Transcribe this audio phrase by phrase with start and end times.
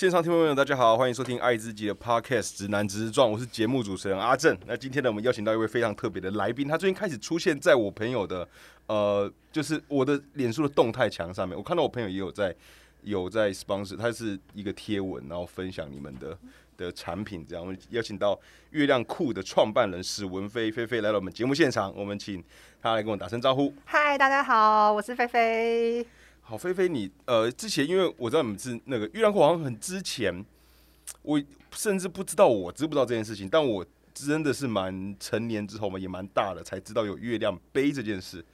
[0.00, 4.58] 线上听众朋友，大家好，欢迎收听爱自己的 Podcast《直男直撞》，我是节目主持人阿正。
[4.66, 8.48] 那今天呢，我们邀请到一位非常特别的来宾，他最近开始出现在我朋友的
[8.86, 11.54] 呃，就是我的脸书的动态墙上面。
[11.54, 12.56] 我看到我朋友也有在
[13.02, 16.38] 有在 sponsor，他是一个贴文，然后分享你们的
[16.78, 17.44] 的产品。
[17.46, 18.40] 这样，我们邀请到
[18.70, 22.42] 月亮酷的创办人史文飞菲菲来到我们节目现场，我们请
[22.80, 23.74] 他来跟我打声招呼。
[23.84, 26.06] 嗨，大家好，我是菲菲。
[26.50, 30.44] 好，菲菲，你呃，之前因为我知道你们是那个月亮裤，好像很之前，
[31.22, 31.40] 我
[31.70, 38.44] 甚至不知道我知不知道这件事情，但我真的是蛮成年之后嘛，也蛮大了，才知道有月亮杯这件事。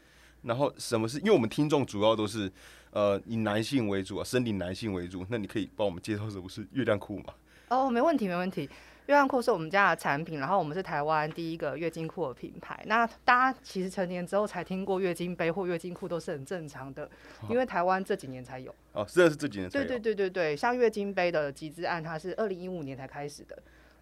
[0.42, 1.19] 然后什么是？
[1.20, 2.52] 因为我们听众主要都是
[2.91, 7.33] 呃以男性为主啊，生理男性为主，那你可以帮我们介绍什么是月亮裤吗？
[7.69, 8.69] 哦，没问题，没问题。
[9.06, 12.83] 月亮裤是我们家的产品，然后我们是台湾第一个月经裤的品牌。
[12.87, 17.09] 那大家其实成年之后才听过月经杯或月经裤都是很正常的，
[17.48, 18.74] 因为台湾这几年才有。
[18.92, 19.84] 哦，真的是这几年才有。
[19.84, 23.56] 对对对对对，像月经杯的集资案，它是二零一五年才开始的，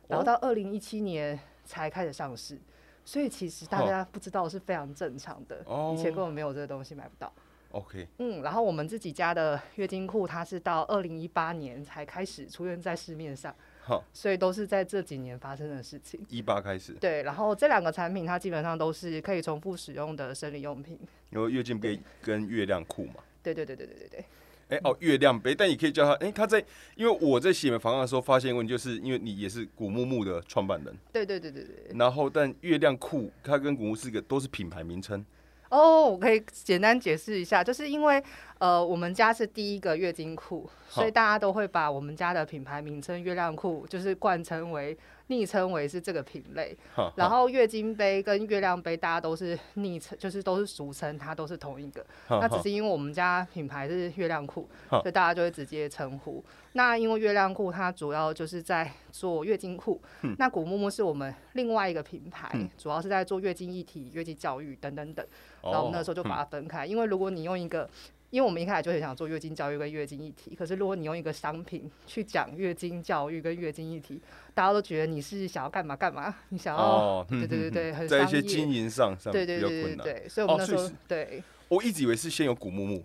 [0.09, 2.59] 然后到二零一七年才开始上市，
[3.05, 5.61] 所以其实大家不知道是非常正常的。
[5.67, 5.95] 哦。
[5.95, 7.31] 以前根本没有这个东西买不到。
[7.73, 8.09] OK。
[8.21, 13.55] 嗯，然后我们自己家的月经裤，它是到二零一八年才开始出现在市面上。
[13.87, 16.19] 好，所以都是在这几年发生的事情。
[16.31, 16.95] 一八开始。
[16.95, 20.99] 对，然后这两个产品它基本上都是可以重复使用的生理用品。
[21.31, 23.17] 有月经杯跟月亮裤嘛？
[23.43, 24.25] 对对对对对对对。
[24.71, 26.65] 哎哦，月亮杯，但你可以叫它哎，它在，
[26.97, 30.97] 因为我在写门房的时候发现问题，就是因为你也是古木木的创办人。
[31.13, 31.75] 对对对对对。
[31.99, 35.23] 然后，但月亮裤它跟古木是一个都是品牌名称。
[35.69, 38.23] 哦，我可以简单解释一下，就是因为
[38.59, 44.97] 呃，我们家是第一个月经裤，所以大家都会把我们家的品牌名称“月亮裤”就是冠称为。
[45.29, 46.77] 昵称为是这个品类，
[47.17, 52.05] 然后月经杯跟月亮杯大家都是昵称，就是都是俗称，它都是同一个。
[52.29, 56.45] 那只是因为我们家品牌是月亮裤，所以大家就会直接称呼。
[56.73, 59.99] 那因为月亮裤它主要就是在做月经裤，
[60.37, 65.27] 那古木木是我们另外一个品牌，主要是在做月经议题、月经教育等等等。
[65.63, 67.89] 然后我们那时候就把它分开，因为如果你用一个
[68.35, 74.21] 因为我们一开始就很想做月经教育跟月经议题，可是如果你用一个商品去讲月经教育跟月经议题，
[74.53, 83.05] 大家都觉得你是想要干嘛干嘛，你想要对对对对，很 在一些经营上上对对对对对，所以我们那时候对，我一直以为是先有古木木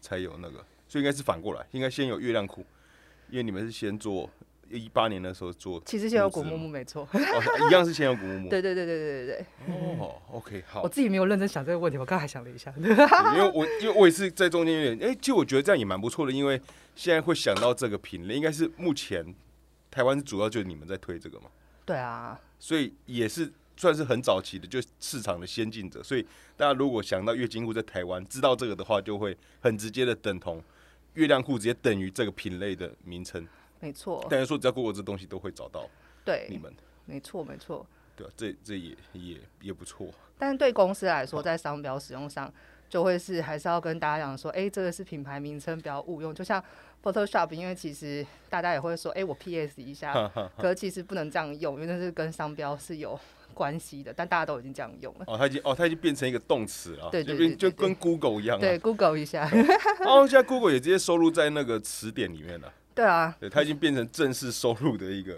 [0.00, 0.58] 才有那个，
[0.88, 2.66] 所以应该是反过来，应该先有月亮裤，
[3.30, 4.28] 因为你们是先做。
[4.78, 8.48] 一八年的时候做，其实先有古木木没错，哦一样是先有古木木。
[8.50, 9.46] 对对对对对对对。
[9.98, 10.82] 哦，OK，好。
[10.82, 12.72] 我自己没有认真想这个问题，我刚还想了一下。
[12.76, 12.84] 因
[13.40, 16.60] 为我因为我也是在中间有点，哎，其实我觉得这样也蛮不错的，因为
[16.94, 19.34] 现在会想到这个品类，应该是目前
[19.90, 21.46] 台湾主要就是你们在推这个嘛。
[21.84, 22.40] 对啊。
[22.58, 26.02] 所以也是算是很早期的，就市场的先进者。
[26.02, 26.26] 所以
[26.56, 30.62] 大家如果想到月经裤在台湾知道这个的话，就会很直接的等同
[31.14, 33.46] 月亮裤，直接等于这个品类的名称。
[33.84, 35.86] 没错，但是说只要 Google 这东西都会找到，
[36.24, 36.72] 对你们，
[37.04, 37.86] 没错没错，
[38.16, 40.08] 对啊，这这也也也不错。
[40.38, 42.50] 但是对公司来说，在商标使用上，
[42.88, 46.34] 就会是还是要跟大家讲说，哎，这个是品牌名称，不要误用。
[46.34, 46.62] 就像
[47.02, 53.20] Photoshop，因为其实大家也会说，哎，我 PS 一下，可是其实不能这样用，因为那是跟商标是有
[53.52, 54.14] 关系的。
[54.14, 55.24] 但大家都已经这样用了。
[55.26, 59.46] 哦，它已经哦，它已经变成一个动词了，对对对，就跟 Google 一样，对 Google 一下。
[60.00, 62.72] 然 后现在 Google 也直接收录在那个词典里面了。
[62.94, 65.36] 对啊，对，它已经变成正式收入的一个。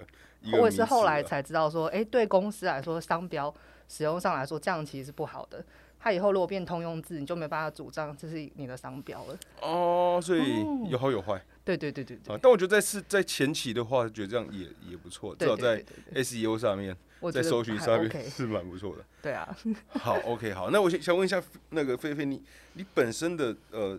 [0.52, 3.52] 我也是后来才知道说，哎，对公司来说，商标
[3.88, 5.64] 使用上来说，这样其实是不好的。
[5.98, 9.36] 它以后如果变通用字，你就没办法主张这是你的商标了。
[9.60, 11.42] 哦，所以有好有坏。
[11.64, 12.32] 对对对对对。
[12.32, 15.82] 啊，但我觉得在是在前期的话，觉得这样也也不错，至少在
[16.14, 16.96] SEO 上面，
[17.32, 19.04] 在搜寻上面 是蛮不错的。
[19.20, 19.56] 对啊。
[19.98, 22.40] 好，OK，好，那我想想问一下那个菲菲，你
[22.74, 23.98] 你本身的呃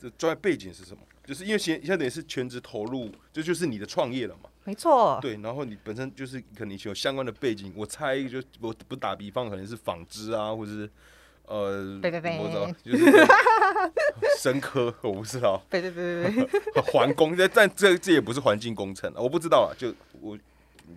[0.00, 1.00] 的专业背景是什么？
[1.24, 4.48] 就是因为现现在等于是全职投入，这就是你的创业了嘛？
[4.64, 5.18] 没错。
[5.20, 10.90] 对，然后你本身就是可能有相关的背景，我猜就我不打比方，可能是纺织啊，或者是
[11.46, 13.26] 呃，对对对，我知道，就是
[14.40, 15.60] 生科，我不知道。
[15.68, 19.76] 对对对对对， 环工，但但这这也不是环境工程，我不知道啊。
[19.78, 20.38] 就我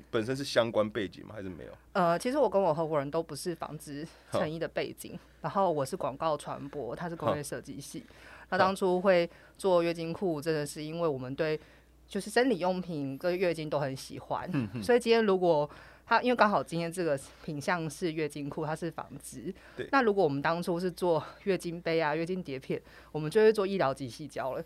[0.09, 1.35] 本身是相关背景吗？
[1.35, 1.71] 还是没有？
[1.91, 8.05] 呃，其实我跟我合伙人都不是纺织成衣的背景，然后我是广告传播，他是工业设计系。
[8.51, 9.27] 他当初会
[9.57, 11.59] 做月经裤，真的是因为我们对
[12.07, 14.51] 就是生理用品跟月经都很喜欢，
[14.83, 15.67] 所以今天如果
[16.05, 19.53] 他因为刚好今天这个品相是月经裤，它是纺织，
[19.91, 22.81] 那如果我们当初是做月经杯啊、月经碟片，
[23.13, 24.63] 我们就会做医疗级细胶了。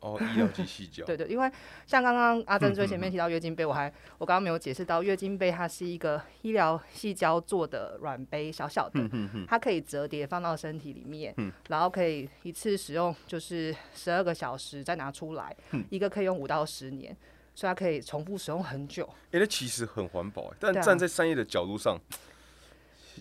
[0.00, 1.04] 哦，医疗级细胶。
[1.06, 1.50] 对对，因为
[1.86, 9.00] 像刚刚阿珍最前面提到月经杯，我还我刚刚没有解释到，月经杯它是一个医疗细胶做的软杯，小小的，
[9.46, 11.34] 它可以折叠放到身体里面，
[11.68, 15.56] 然后可以一次使用，就是十二个小时再拿出来，
[15.90, 17.16] 一个可以用五到十年。
[17.54, 19.04] 所以它可以重复使用很久。
[19.32, 21.98] 哎、那其实很环保、欸，但站在商业的角度上，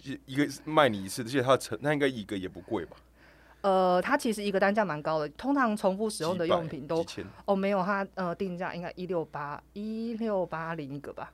[0.03, 2.97] 一一个卖你一次，而且它的成，那应该一个也不贵吧？
[3.62, 7.06] 呃，它其实一个单价蛮高的，通常重复使用的用品都，
[7.45, 11.31] 哦没有，它呃定价应该一六八一六八零一个吧。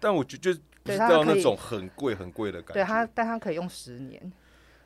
[0.00, 2.74] 但我觉就对它可以种很贵很贵的感觉。
[2.74, 4.32] 对它，但它可以用十年。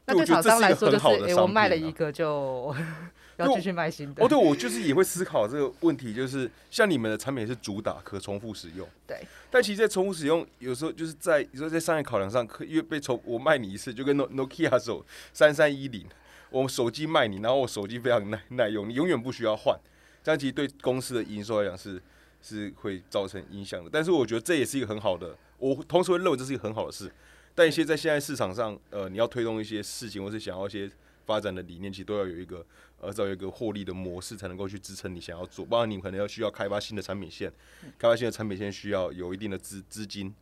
[0.06, 2.74] 那对厂商来说就是，我卖了一个就
[3.36, 4.24] 要继续卖新的。
[4.24, 9.20] 哦，对，我就是也会思考这个问题，就是像你们的产品是主打可重复使用，对。
[9.50, 15.04] 但其实，在重复使用，有时候就是在有时候在商业考量上，可因为被重我卖你一次，就跟 No Nokia 手
[15.34, 16.06] 三三一零，
[16.50, 19.78] 我手机卖你，然后我手机非常耐耐用，你永远不需要换，
[20.22, 22.00] 这样其实对公司的营收来讲是
[22.40, 23.90] 是会造成影响的。
[23.92, 27.12] 但是我觉得这也是一个很好的，我同时会认为这是一个很好的事。
[27.54, 30.88] 但一些在现在市场上，呃，你要推动一些事情，或是想要一些
[31.26, 32.64] 发展的理念，其实都要有一个
[33.00, 35.64] 呃，找有一个获利的模式，才能够去支撑你想要做。
[35.64, 37.52] 不然你可能要需要开发新的产品线，
[37.98, 40.32] 开发新的产品线需要有一定的资资金。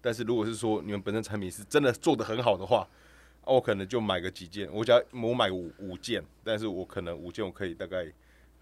[0.00, 2.86] 但是如果是说你们本身产品是真的做得很好的话，啊，
[3.44, 8.06] 我可能就买个几件，我只要我买五五件，但是我可能五件我可以大概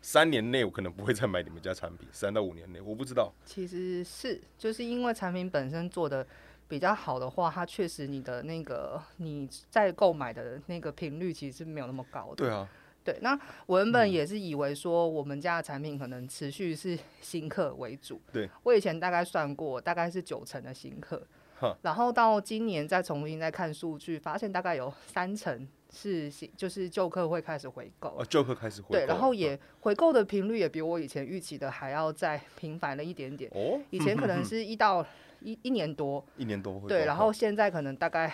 [0.01, 3.33] 三年内我可能不会再买你们家产品，三到五年内我不知道。
[3.45, 6.27] 其实是就是因为产品本身做的
[6.67, 12.37] 比较好的话，它确实你的那个你在购买的那个频率其实是没有那么高的。
[12.37, 12.69] 对啊，
[13.05, 18.21] 对，那我原本也是以为说我们家的产品可能持续是新客为主。
[18.33, 21.40] 对，我以前大概算过，大概是九成的新客哈。
[21.83, 28.09] 然后到今年再重新再看数据，发现大概有三成是新，就是旧客会开始回购。
[28.19, 33.51] 哦，旧客开始回购对，然后也回购的频率也比我以前预期的还要再频繁了一点点。
[33.55, 35.05] 哦，以前可能是一到
[35.41, 38.33] 一一年多，一年多对，然后现在可能大概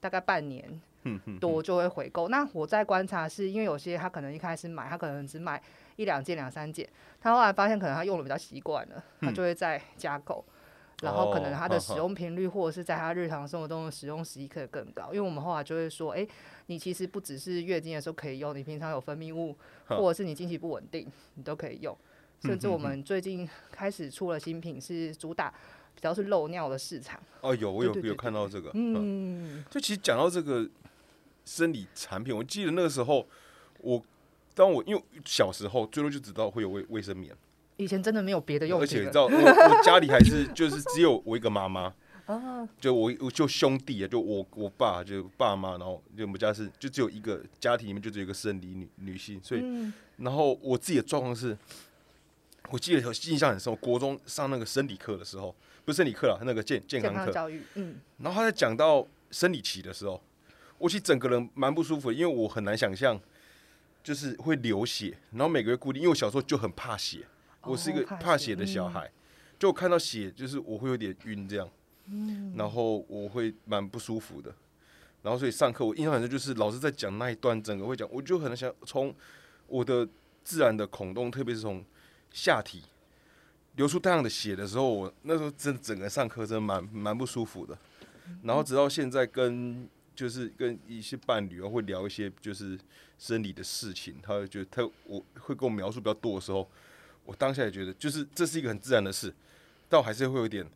[0.00, 0.80] 大概半年
[1.38, 2.28] 多就会回购。
[2.28, 5.62] 那我在观察是因为有些他可能一开始买，他可能只买
[5.96, 6.88] 一两件、两三件，
[7.20, 10.44] 他后来发现可能他用的比较习惯了，他就会再加购。
[11.02, 16.26] 然后可能它的哦使用频率，或者是在他日常生活中的使用时机可以更高，因为我们后来就会说，哎、
[16.66, 19.56] 你其实不只是月经的时候可以用，你平常有分泌物，
[19.86, 21.96] 或者是你经期不稳定，你都可以用。
[22.42, 25.52] 甚至我们最近开始出了新品，是主打
[25.94, 27.20] 比较是漏尿的市场。
[27.40, 30.68] 哦，有我有有看到这个，嗯，嗯，就其实讲到这个
[31.44, 33.26] 生理产品，我记得那个时候
[33.80, 34.02] 我。
[34.56, 37.36] 当我因为小时候最多就知道会有卫卫生棉，
[37.76, 39.00] 以前真的没有别的用而且。
[39.00, 41.92] 你知道我我家里还是就是只有我一个妈妈，
[42.26, 49.92] 啊，就我我就兄弟啊，就我我爸就爸妈，然后就我们家是就只有一个家庭里面就只有一个生理女女性，所以、嗯。
[50.18, 51.56] 然后我自己的状况是，
[52.70, 55.54] 我记得有印象很深，我国中上那个生理课的时候，
[55.84, 60.22] 不是生理课啦，那个健健健康课，教育，嗯，然后他在讲到生理期的时候，
[60.78, 63.20] 我其实整个人蛮不舒服的，因为我很难想象，
[64.04, 67.26] 就是会流血，然后每个月固定，因为我小时候就很怕血，
[67.66, 69.10] 我是一个哦怕血的小孩，
[69.58, 71.68] 就我看到血就是我会有点晕这样，
[72.56, 74.54] 然后我会蛮不舒服的，
[75.22, 79.14] 然后所以上课我印象很深，就是老师在讲那一段，整个会讲，我就很想从
[79.66, 80.06] 我的
[80.42, 81.84] 自然的孔洞，特别是从
[82.30, 82.82] 下体
[83.76, 87.76] 流出大量的血的时候，我那时候真整个上课真的蛮蛮不舒服的。
[88.42, 92.78] 然后直到现在跟就是跟一些伴侣啊会聊一些就是
[93.18, 96.68] 生理的事情，他会觉得他我会跟我描述比较多的时候，
[97.24, 99.32] 我当下也觉得就是这是一个很自然的事，
[99.88, 100.66] 但我还是会有点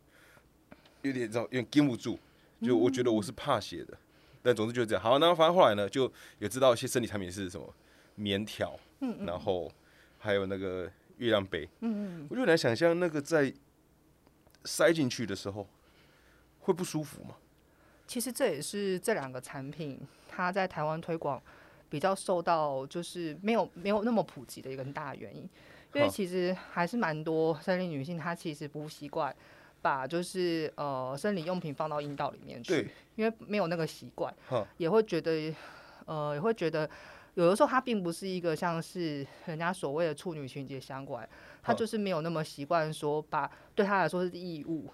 [1.01, 2.17] 有点知道有点禁不住，
[2.61, 3.97] 就我觉得我是怕血的。
[4.41, 5.03] 但总之就是这样。
[5.03, 7.73] 好，那反正后来呢，就也知道一些生理产品是什么
[8.15, 9.71] 棉条，嗯然后
[10.17, 13.53] 还有那个月亮杯，嗯我就很难想象那个在
[14.63, 15.67] 塞进去的时候
[16.59, 17.35] 会不舒服吗？
[18.07, 21.41] 其实这也是这两个产品它在台湾推广
[21.89, 25.47] 比较受到就是没有没有那么普及的一个很大的原因，
[25.93, 29.35] 因为其实还是蛮多生理女性她其实不习惯
[29.81, 34.33] 把就是呃生理用品放到阴道里面去，因为没有那个习惯，
[34.77, 35.53] 也会觉得
[36.05, 36.89] 呃也会觉得。
[37.35, 41.29] 有的时候它并不是一个像是人家所谓的处女情节相关，
[41.63, 44.89] 她就是没有那么习惯说把对她来说是异物，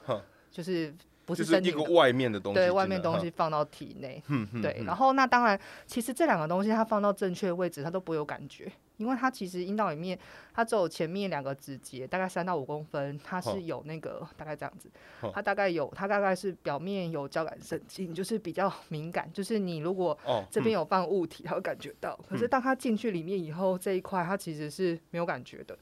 [0.51, 0.93] 就是
[1.25, 4.21] 不就是身体的一个外面的东西，对外面东西放到体内，
[4.61, 10.17] 对，然后那当然，其实这两个东西它放到正确的位置，它都不会有感觉，因为它其实阴道里面
[10.53, 14.89] 它只有前面两个指节，大概三到五公分，它是有那个大概这样子，
[15.33, 25.77] 它大概有它大概是表面有交感神经，就是比较敏感，就是你如果哦，这边有放物体，它会感觉到，可是当它进去里面以后，这一块它其实是没有感觉的，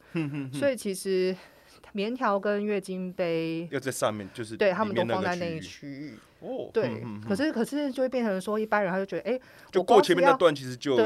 [0.51, 1.35] 所以其实
[1.91, 3.67] 棉条跟月经杯。
[3.71, 6.17] 要在上面，就是对他们都放在那一个区域。
[6.73, 9.39] 对嗯嗯，可是可是就会变成说，一般人他就觉得，哎、
[9.71, 11.03] 就过前面那段其实就哈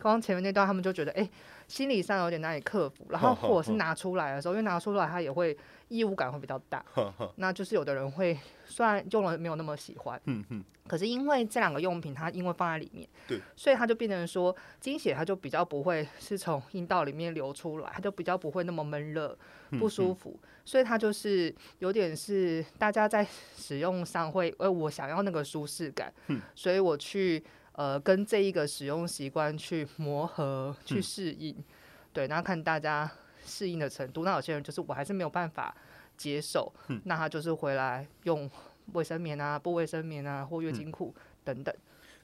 [0.00, 1.28] 对，光前面那段他们就觉得，哎、
[1.68, 5.56] 心理上有点难以克服，然后或者是拿出来的时候，因为拿出来它也会
[5.88, 6.84] 异物感会比较大，
[7.36, 19.36] 那就是有的人会虽然用了没有那么喜欢，嗯嗯，可是因为这两个用品它因为放在里面，对，所以它就变成说经血它就比较不会是从阴道里面流出来，它就比较不会那么闷热
[19.78, 23.26] 不舒服，所以它就是有点是大家在
[23.56, 26.12] 使用上会，呃，我想要那个舒适感，
[26.54, 31.56] 所以我去呃跟这一个使用习惯去磨合去适应，
[32.12, 33.10] 对，那看大家
[33.44, 35.74] 适应的程度，那有些人就是我还是没有办法
[36.16, 36.72] 接受，
[37.04, 38.50] 那他就是回来用
[38.92, 41.74] 卫生棉啊、不卫生棉啊或月经裤等等。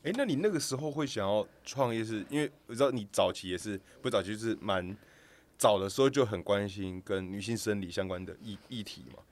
[0.02, 4.96] 哎、那你那个时候会想要创业是，因为我知道你早期也是，不早期就是蛮
[5.58, 9.22] 早的时候就很关心跟女性生理相关的议议题嘛。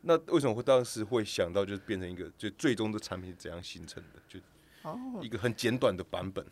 [0.00, 4.20] 那为什么会当时会想到就是变成一个就最终的产品是怎样形成的？
[4.28, 4.42] 就哦，
[5.20, 6.44] 一个很简短的版本，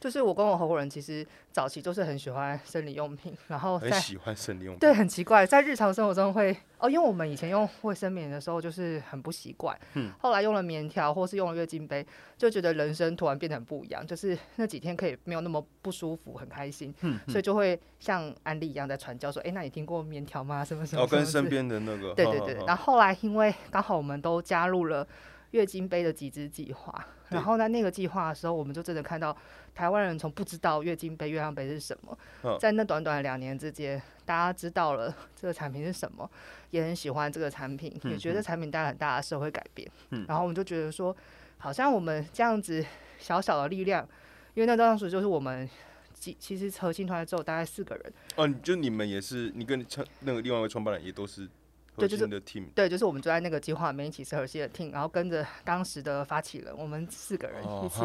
[0.00, 4.78] 就是我跟我合伙人其实早期都是很喜欢生理用品，然后很喜欢生理用品。
[4.80, 20.62] 对，很奇怪，在日常生活中会哦，因为我们以前用卫生棉的时候就是很不习惯，嗯，后来用了棉条或是用了月经杯，就觉得人生突然变得很不一样，就是那几天可以没有那么不舒服，很开心，嗯，所以就会像安利一样在传教说，哎、那你听过棉条吗？
[20.62, 25.06] 什么什么哦，跟身边的那个，对对对，然后后来因为刚好我们都加入了
[25.52, 26.92] 月经杯的集资计划，
[27.23, 29.36] 对然后在那个计划的时候，我们就真的看到
[29.74, 36.30] 台湾人从不知道月经杯、月亮杯是什么，嗯在那短短两年之间，大家知道了这个产品是什么，
[36.70, 39.90] 也很喜欢这个产品，也觉得产品带来很大的社会改变。
[40.10, 41.14] 嗯然后我们就觉得说，
[41.58, 42.84] 好像我们这样子
[43.18, 44.08] 小小的力量，
[44.54, 45.68] 因为那当时就是我们。
[46.16, 51.48] 其其实核心团队只有大概四个人，哦，你就你们也是，你跟创那个另外一位创办人也都是核
[51.96, 58.04] 对就是的 team，对，就是我们就在那个计划里面一起是核心的 team，然后跟着当时的发起人，我们四个人哦一，起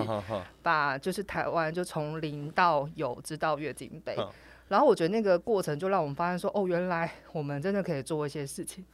[0.62, 4.30] 把就是台湾就从零到有直到月经杯嗯，
[4.70, 8.86] 然后我觉得那个过程就让我们发现说，哦，原来我们真的可以做一些事情。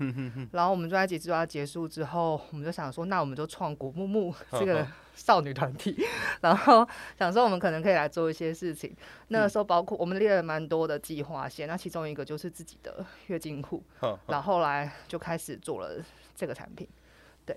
[0.52, 5.96] 然后我们就在集资要结束之后，我们就想说，那我们就创古木木 这个 少女团体，
[6.42, 6.88] 然后
[7.20, 8.96] 想说我们可能可以来做一些事情。
[9.28, 16.04] 那个时候包括我们列了蛮多的计划线，那其中一个就是自己的月经裤，哈然后后来就开始做了
[16.36, 16.88] 这个产品。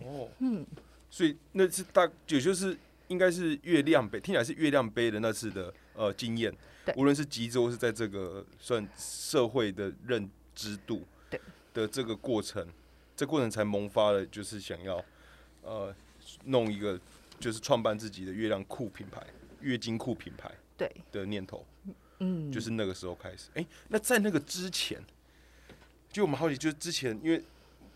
[0.05, 0.67] 哦，嗯，
[1.09, 2.77] 所以那是大，也就是
[3.09, 6.55] 应该是月亮杯，听起来是月亮杯的那次的呃经验，
[6.97, 11.03] 无论是集资或是在这个算社会的认知度
[11.75, 12.67] 的这个过程，
[13.17, 15.05] 这过程才萌发了就是想要
[15.63, 15.95] 呃
[16.45, 16.99] 弄一个
[17.41, 19.27] 就是创办自己的月亮裤品牌、
[19.61, 21.67] 月经裤品牌对，的念头，
[22.21, 23.49] 嗯，就是那个时候开始。
[23.55, 25.03] 哎、那在那个之前，
[26.13, 27.43] 就我们好奇，就是之前因为。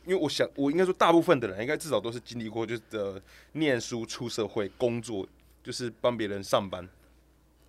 [0.05, 5.27] 因为我想，我应该说，大部分的人应该至少都是经历过，就是的，念书、出社会、工作，
[5.63, 6.89] 就是帮别人上班。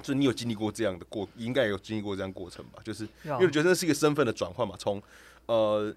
[0.02, 2.82] 就你有经历过这样的过，应该有经历过这样过程吧？
[2.84, 5.02] 就是因为我觉得那是一个身份的转换嘛，从
[5.46, 5.96] 呃，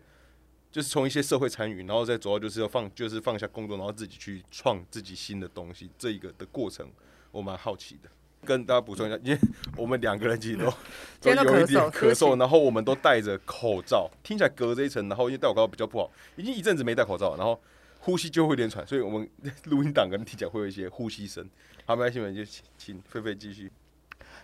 [0.70, 6.88] 就是从一些社会参与，然后再主要就是要放，就是放下工作，然后自己去创自己新的东西，这一个的过程，
[7.32, 8.08] 我蛮好奇的。
[8.46, 9.38] 跟大家补充一下，因为
[9.76, 10.64] 我们两个人其实都
[11.20, 17.60] 都有一点咳嗽然后我们都戴着口罩，听起来隔着一层，然后因为戴口罩比较不好，已经一阵子没戴口罩，然后
[17.98, 19.28] 呼吸就会有点喘，所以我们
[19.66, 21.44] 录音档可能听起来会有一些呼吸声。
[21.84, 23.70] 好，没关系，我们就请请菲菲继续。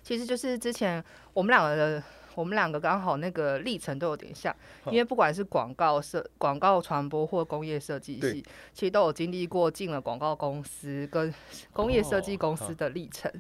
[0.02, 2.02] 其实就是之前我们两个的，
[2.34, 4.54] 我们两个刚好那个历程都有点像，
[4.86, 11.32] 因为不管是广告设、广告传播或工业设计系，其实都有经历过进了广告公司跟
[11.72, 13.30] 工业设计公哦司的历程。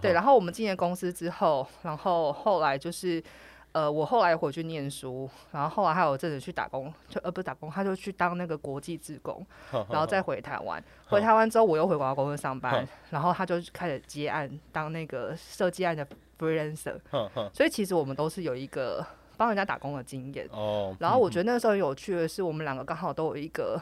[0.00, 3.22] 对，然后我们进了公司之后，然后后来就是。
[3.72, 10.82] 呃，我后来回去念书，然后后来还有阵子去打工，就呃不是打工，他就去当那个国际职工，然后再回台湾。
[11.06, 16.04] 回台湾之后，我又回广告公司上班，然后他就开始接案，当那个设计案的
[16.38, 16.98] freelancer。
[17.52, 19.04] 所以其实我们都是有一个
[19.36, 20.48] 帮人家打工的经验。
[20.50, 23.80] 哦，然后我觉得那个时候有趣的是，我们两个刚好都有一个，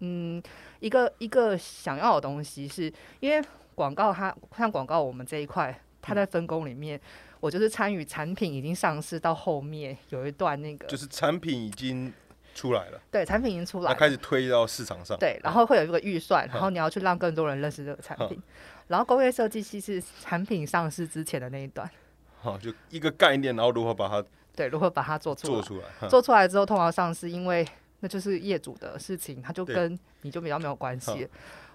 [0.00, 0.42] 嗯，
[0.80, 7.00] 一个一个想要的东西是，因为广告它像广告我们这一块，它在分工里面，
[7.40, 12.12] 我就是参与产品已经上市到后面有一段那个，就是产品已经
[12.54, 15.18] 出来了，对，产品已经出来了，开始推到市场上。
[15.18, 18.40] 对，然后会有一个预算，然后你要去让更多人认识这个产品。
[18.88, 21.88] 然后工业设计系是产品上市之前的那一段，
[22.40, 24.24] 好，就一个概念，然后如何把它
[24.54, 25.62] 对，如何把它做出来做。
[25.62, 26.08] 出来。
[26.08, 27.66] 做出来之后，通常上市，因为
[28.00, 31.28] 那就是业主的事情，他就跟你就比较没有关系。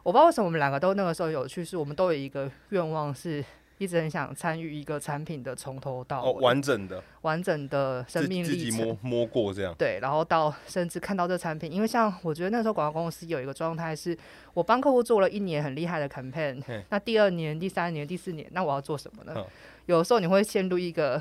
[0.03, 3.43] 我不知道为什么我们两个都那个时候有趣，是我们都有一个愿望，是
[3.81, 8.95] 一直很想参与一个产品的从头到哦，尾、完整的完整的生命历程自己摸。
[9.01, 9.73] 摸过这样。
[9.75, 14.15] 对，然后到甚至看到这产品，因为像我觉得那时候广告公司有一个状态是，
[14.53, 19.45] 我帮客户做了一年很厉害的 campaign，那第二年、第三年、第四年，那我要做什么呢嗯？
[19.87, 21.19] 有的时候你会陷入一个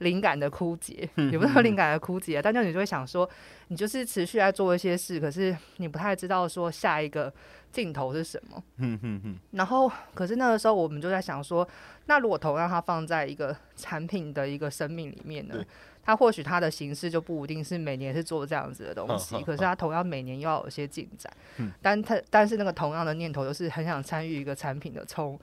[0.00, 3.28] 灵感的枯竭，也不是说灵感的枯竭，但就你就会想说，
[3.68, 7.32] 你就是持续在做一些事，可是你不太知道说下一个
[7.70, 8.62] 镜头是什么。
[8.78, 11.66] 嗯嗯嗯，然后，可是那个时候我们就在想说，
[12.06, 15.66] 那如果同样它放在一个产品的一个生命里面呢对？
[16.02, 21.30] 它或许它的形式就不一定是每年是做这样子的东西，可是它同样每年又要有一些进展。
[21.58, 25.38] 嗯但它但是那个同样的念头，就是很想参与一个产品的从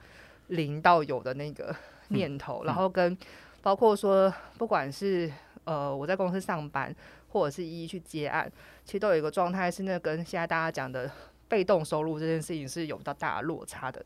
[0.48, 1.74] 零到有的那个
[2.08, 3.16] 念头，然后跟
[3.62, 5.30] 包括说，不管是
[5.64, 6.94] 呃我在公司上班，
[7.28, 8.50] 或者是一一去接案，
[8.84, 11.10] 其实都有一个状态是那跟现在大家讲的
[11.48, 14.04] 被动收入这件事情是有到大的落差的。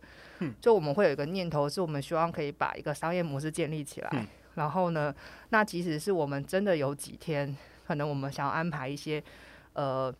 [0.61, 4.11] 就我们会有一个念头，是我们希望可以把一个商业模式建立起来。
[4.13, 5.15] 嗯然后呢，
[5.49, 7.57] 那即使是我们真的有几天，
[7.87, 9.23] 可能我们想要安排一些
[9.73, 10.15] 呃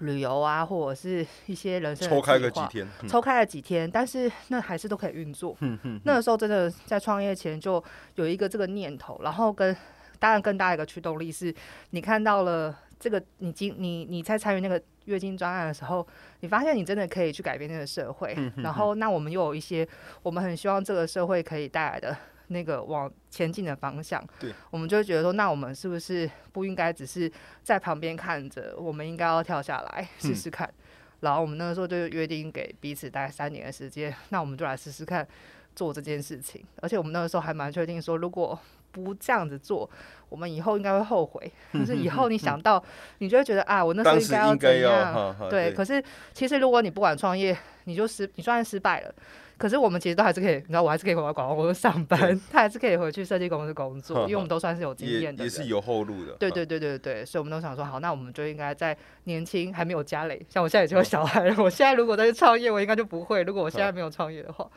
[0.00, 5.56] 旅游啊，或者是一些人生的抽开计划个几天，嗯抽开了几天，但是那还是都可以运作。
[5.60, 7.82] 嗯嗯那个时候真的在创业前就
[8.14, 9.76] 有一个这个念头，然后跟
[10.18, 11.54] 当然更大一个驱动力是，
[11.90, 16.06] 你看到了这个，你经你你在参与那个月经专案的时候，
[16.40, 19.86] 你发现你真的可以去改变这个社会，嗯然后那我们又有一些
[20.22, 22.16] 我们很希望这个社会可以带来的。
[22.48, 27.30] 那个往前进的方向，对，我们就会觉得说，那我们是不是不应该只是
[27.62, 28.74] 在旁边看着？
[28.78, 30.72] 我们应该要跳下来试试看。
[31.20, 35.26] 然后我们那个时候就约定给彼此大概三年的时间，那我们就来试试看
[35.74, 36.62] 做这件事情。
[36.82, 38.56] 而且我们那个时候还蛮确定说，如果
[38.92, 39.88] 不这样子做，
[40.28, 41.50] 我们以后应该会后悔。
[41.72, 42.82] 就是以后你想到，
[43.18, 45.36] 你就会觉得啊，我那时候应该要怎样？
[45.48, 49.14] 对，可是其实如果你不管创业，你就失，你算是失败了，
[49.58, 55.44] 可是我们其实都还是可以，你知道，我还是可以回到广告公司上班， 他还是可以回去设计公司工作，因为我们都算是有经验的人。
[55.44, 63.42] 也是有后路的，对对对对对，所以我们都想说，好，那我们就应该在年轻还没有家累，像我现在已经有小孩了，我现在如果再去创业，我应该就不会。
[63.44, 64.70] 如果我现在没有创业的话，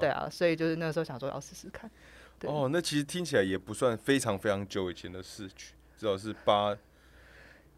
[0.00, 1.90] 对啊，所以就是那个时候想说要试试看。
[2.38, 6.74] 对哦，那其实听起来也不算非常非常久以前的事情，至少是八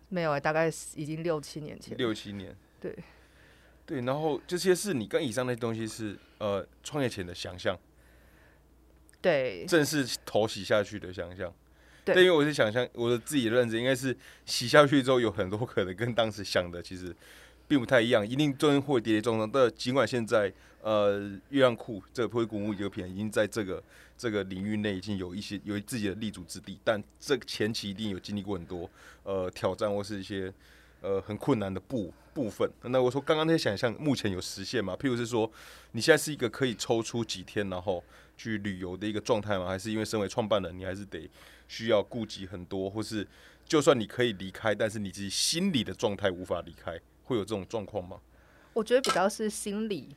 [0.08, 1.96] 没有、欸，大概已经六七年前。
[1.98, 2.56] 六七年。
[2.80, 2.96] 对
[3.86, 7.78] 对，然后这些是你跟以上那些东西是呃创业前的想象，
[9.20, 11.52] 对正式头洗下去的想象。
[12.04, 17.16] 对因为我是想象我的自己的认知应该是洗下去之后有很多可能跟当时想的其实
[17.66, 19.50] 并不太一样，一定中间会跌跌撞撞。
[19.50, 21.18] 但尽管现在呃
[21.48, 23.82] 月亮库这个灰谷物油品已经在这个
[24.18, 28.90] 这个领域内已经有一些有自己的立足之地，但这个前期一定有经历过很多
[29.22, 30.52] 呃挑战或是一些
[31.04, 32.68] 呃很困难的部部分。
[32.82, 34.96] 那我说刚刚那些想象目前有实现吗？
[34.98, 35.50] 譬如是说
[35.92, 38.02] 你现在是一个可以抽出几天然后
[38.36, 39.66] 去旅游的一个状态吗？
[39.66, 41.28] 还是因为身为创办人，你还是得
[41.68, 43.26] 需要顾及很多，或是
[43.66, 48.18] 就算你可以离开，但是你自己心理的状态无法离开，会有这种状况吗？
[48.72, 50.08] 我觉得比较是心理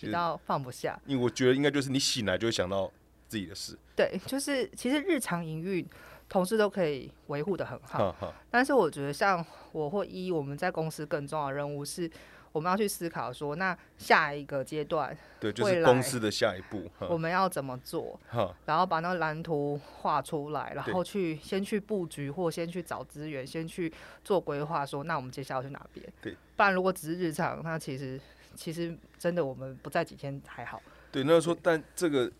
[0.00, 0.98] 比较放不下。
[1.06, 2.90] 因为我觉得应该就是你醒来就会想到
[3.28, 5.86] 自己的事，对，就是其实日常营运
[6.32, 8.16] 同事都可以维护的很好，
[8.50, 12.10] 但是我觉得像我或一我们在公司更重要的任务是，
[12.52, 23.92] 我们要去思考说，那下一个阶段对，就是公司的下一步，我们要怎么做，哈，然后把那个蓝图画出来，然后去先去布局或先去找资源，先去
[24.24, 26.10] 做规划，说那我们接下来要去哪边？
[26.22, 28.18] 对，不然如果只是日常，那其实
[28.54, 30.80] 其实真的我们不在几天还好。
[31.10, 32.32] 对，那说但这个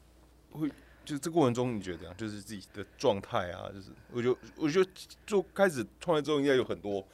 [0.53, 0.71] 会。
[1.05, 2.17] 就是这过程中，你觉得怎样？
[2.17, 4.85] 就是自己的状态啊，就是我就我就
[5.27, 7.05] 就开始创业之后，应该有很多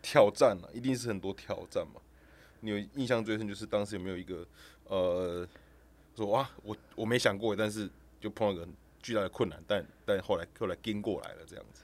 [0.00, 2.00] 挑战啊，一定是很多挑战嘛。
[2.60, 4.46] 你有印象最深就是当时有没有一个
[4.84, 5.46] 呃，
[6.14, 8.72] 说哇，我我没想过，但是就碰到一个很
[9.02, 11.82] 巨大的困难，但但后来后来跟过来了，这样子，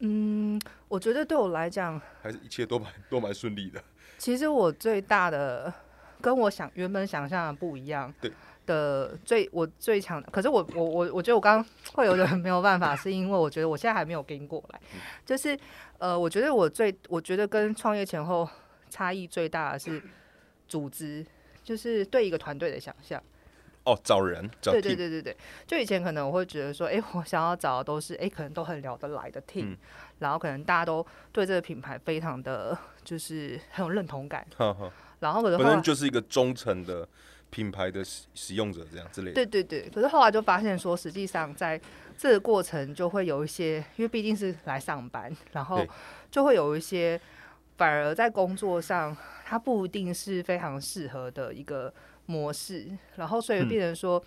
[0.00, 3.80] 嗯，我觉得对我来讲，还是一切都蛮都蛮顺利的。
[4.18, 5.72] 其实我最大的
[6.20, 8.12] 跟我想原本想象的不一样。
[8.20, 8.30] 对。
[8.66, 14.80] 的最我最强，可是我我我我觉得我刚刚 会有点没有办法，是因为我觉得我现在还没有跟过来，
[15.26, 15.58] 就是
[15.98, 18.48] 呃，我觉得我最我觉得跟创业前后
[18.88, 20.00] 差异最大的是
[20.68, 21.26] 组织，
[21.64, 23.20] 就是对一个团队的想象。
[23.82, 29.76] 哦，找人，找对对对对对，就以前可能我会觉得说，哎、我想要找的都是哎、诶可能都很聊得来的 team，、嗯
[30.20, 34.46] 然后可能大家都对这个品牌非常的就是很有认同感，
[35.20, 37.08] 然后可是后来本身就是一个忠诚的
[37.50, 39.34] 品牌的使使用者，这样之类的。
[39.34, 41.80] 对对对，可是后来就发现说，实际上在
[42.18, 45.86] 这个过程就会有一些，因为毕竟是来上班，然后
[46.30, 47.20] 就会有一些
[47.76, 51.92] 反而在工作上，它不一定是非常适合的一个
[52.26, 54.22] 模式，然后所以嗯变成说，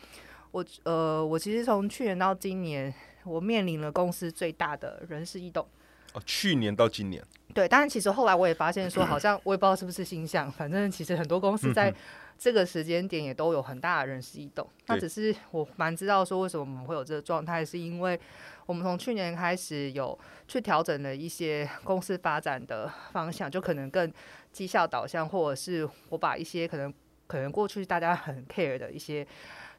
[0.52, 5.66] 我呃，我其实从去年到今年，我面临了公司最大的人事异动。
[6.14, 7.24] 哦，去年到今年，
[7.54, 11.94] 对，但是其实后来我也发现说，好像我也不知道是不是星象，反正其实很多公司在
[12.38, 14.68] 这个时间点也都有很大的人事异动。
[14.88, 18.20] 那只是我蛮知道说为什么我们会有这个状态，是因为
[18.66, 24.12] 我们从去年开始有去调整了一些公司发展的方向，就可能更
[24.52, 26.94] 绩效导向，或者是我把一些可能
[27.28, 29.26] 可能过去大家很 care 的一些，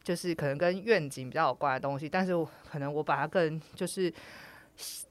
[0.02, 4.12] 就是可能跟愿景比较有关的东西，但是我可能我把它更就是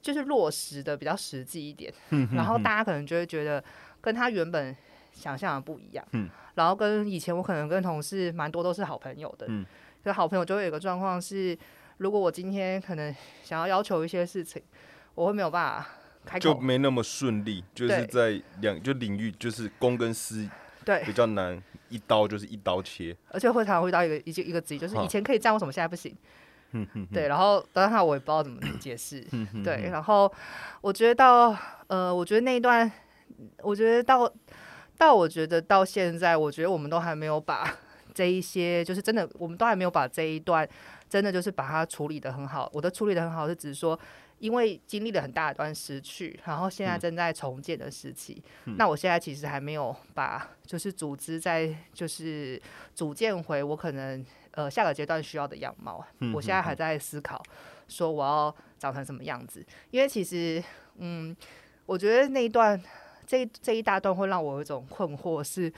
[0.02, 1.94] 就是落实的比较实际一点，
[2.34, 3.64] 然后大家可能就会觉得
[4.02, 4.76] 跟他原本
[5.14, 9.66] 想象的不一样，嗯然后跟以前我可能跟同事蛮多都是好朋友的，嗯，
[10.04, 11.58] 所以好朋友就会有一个状况是，
[11.98, 14.62] 如果我今天可能想要要求一些事情，
[15.16, 15.88] 我会没有办法
[16.26, 20.48] 开口，就没那么顺利，就是在两就领域就是公跟私
[20.86, 23.16] 对比，较难，一刀就是一刀切。
[23.30, 26.16] 而且会常常会到一个一个一个词，就是以前可以这样，为什么现在不行？
[27.12, 29.26] 对，然后当下我也不知道怎么解释，
[29.64, 30.32] 对，然后
[30.82, 31.56] 我觉得到
[31.88, 32.92] 呃，我觉得那一段，
[33.62, 34.32] 我觉得到
[34.98, 37.78] 到我觉得到现在，我觉得我们都还没有把
[38.14, 40.68] 这一些，就是真的，我们都还没有把这一段
[41.10, 42.70] 真的就是把它处理的很好。
[42.74, 44.00] 我的处理的很好是指说，
[44.40, 47.00] 因为经历了很大一段失去，然后现在嗯。
[47.00, 48.42] 正在重建的时期，
[48.78, 52.62] 那我现在其实还没有把就是组织在就是
[52.96, 56.04] 组建回我可能呃下个阶段需要的样貌。
[56.34, 57.42] 我现在还在思考
[57.88, 60.64] 说我要长成什么样子，因为其实
[60.98, 61.36] 嗯，
[61.86, 62.82] 我觉得那一段
[63.28, 65.72] 这一这一大段会让我有一种困惑是。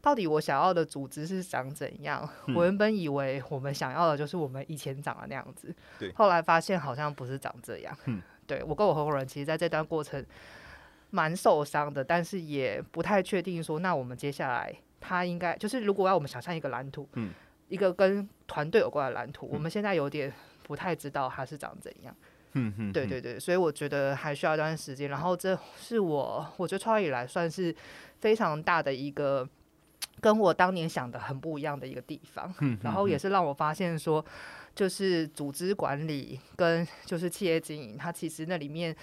[0.00, 2.26] 到底我想要的组织是长怎样？
[2.54, 7.94] 我原本以为我们想要的就是我们以前长的那样子，对后来发现好像不是长这样。
[8.04, 10.24] 嗯 对我跟我合伙人其实在这段过程
[11.10, 17.32] 蛮受伤的，但是也不太确定说，那我们接下来他应该就是如果要我们想象一个蓝图，嗯
[17.68, 22.14] 一个跟团队有关的蓝图，我们现在有点不太知道它是长怎样。
[22.54, 25.10] 嗯嗯，对对对，所以我觉得还需要一段时间。
[25.10, 27.74] 然后这是我我觉得创业以来算是
[28.20, 29.46] 非常大的一个
[30.20, 32.52] 跟我当年想的很不一样的一个地方。
[32.82, 34.24] 然后也是让我发现说，
[34.74, 38.96] 就是组织管理跟就是企业经营，它其实那里面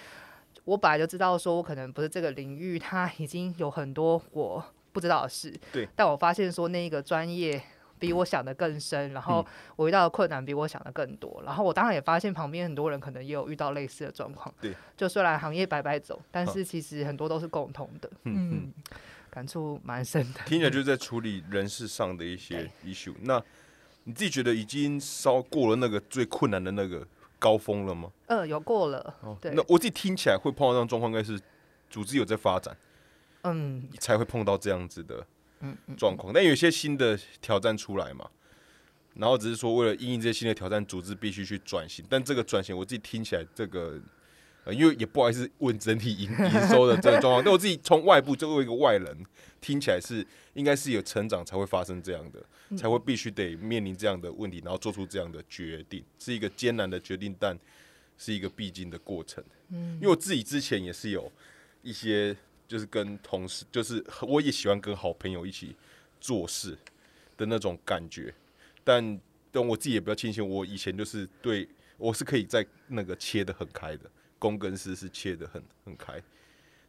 [0.64, 5.54] 我本来就知道说我可能不是这个领域，它已经有很多我不知道的事。
[5.72, 7.62] 对，但我发现说那个专业。
[7.98, 14.54] 比我想的更深，然后我遇到的困难比我想的更多，然后我当然也发现旁边很多人可能也有遇到类似的状况。
[14.60, 18.10] 对，就虽然行业摆摆走，但是其实很多都是共同的。
[18.24, 18.72] 嗯嗯，
[19.30, 20.40] 感触蛮深的。
[20.46, 23.14] 听起来 就是在处理人事上的一些 issue。
[23.22, 23.42] 那
[24.04, 27.06] 你自己觉得已经稍过了那个最困难的那个
[27.38, 28.10] 高峰了吗？
[28.26, 29.14] 呃，有过了。
[29.40, 31.40] 对那，我自己听起来会碰到这种状况，应该是
[31.90, 32.76] 组织有在发展，
[33.42, 35.26] 嗯才会碰到这样子的嗯
[35.96, 36.32] 状况。
[36.32, 38.28] 但有一些新的挑战出来嘛，
[39.14, 42.04] 然后只是说为了应应这些新的挑战，组织必须去转型。
[42.08, 44.00] 但这个转型，我自己听起来这个。
[44.66, 49.24] 呃，因为也不好意思问整体营营收的这个状况，但我自己从外部作为一个外人，
[49.60, 57.56] 听起来是应该是有成长才会发生这样的，才会必须得面临这样的问题，然后做出这样的决定，是一个艰难的决定，但
[58.18, 59.44] 是一个必经的过程。
[59.68, 61.30] 嗯，因为我自己之前也是有
[61.82, 65.74] 一些，就是跟同事，就是我也喜欢跟好朋友一起
[66.20, 66.76] 做事
[67.36, 68.34] 的那种感觉，
[68.82, 74.10] 但但我自己也比较庆幸，我以前就是对我是可以在那个切的很开的。
[74.38, 76.22] 公跟私是切的很很开，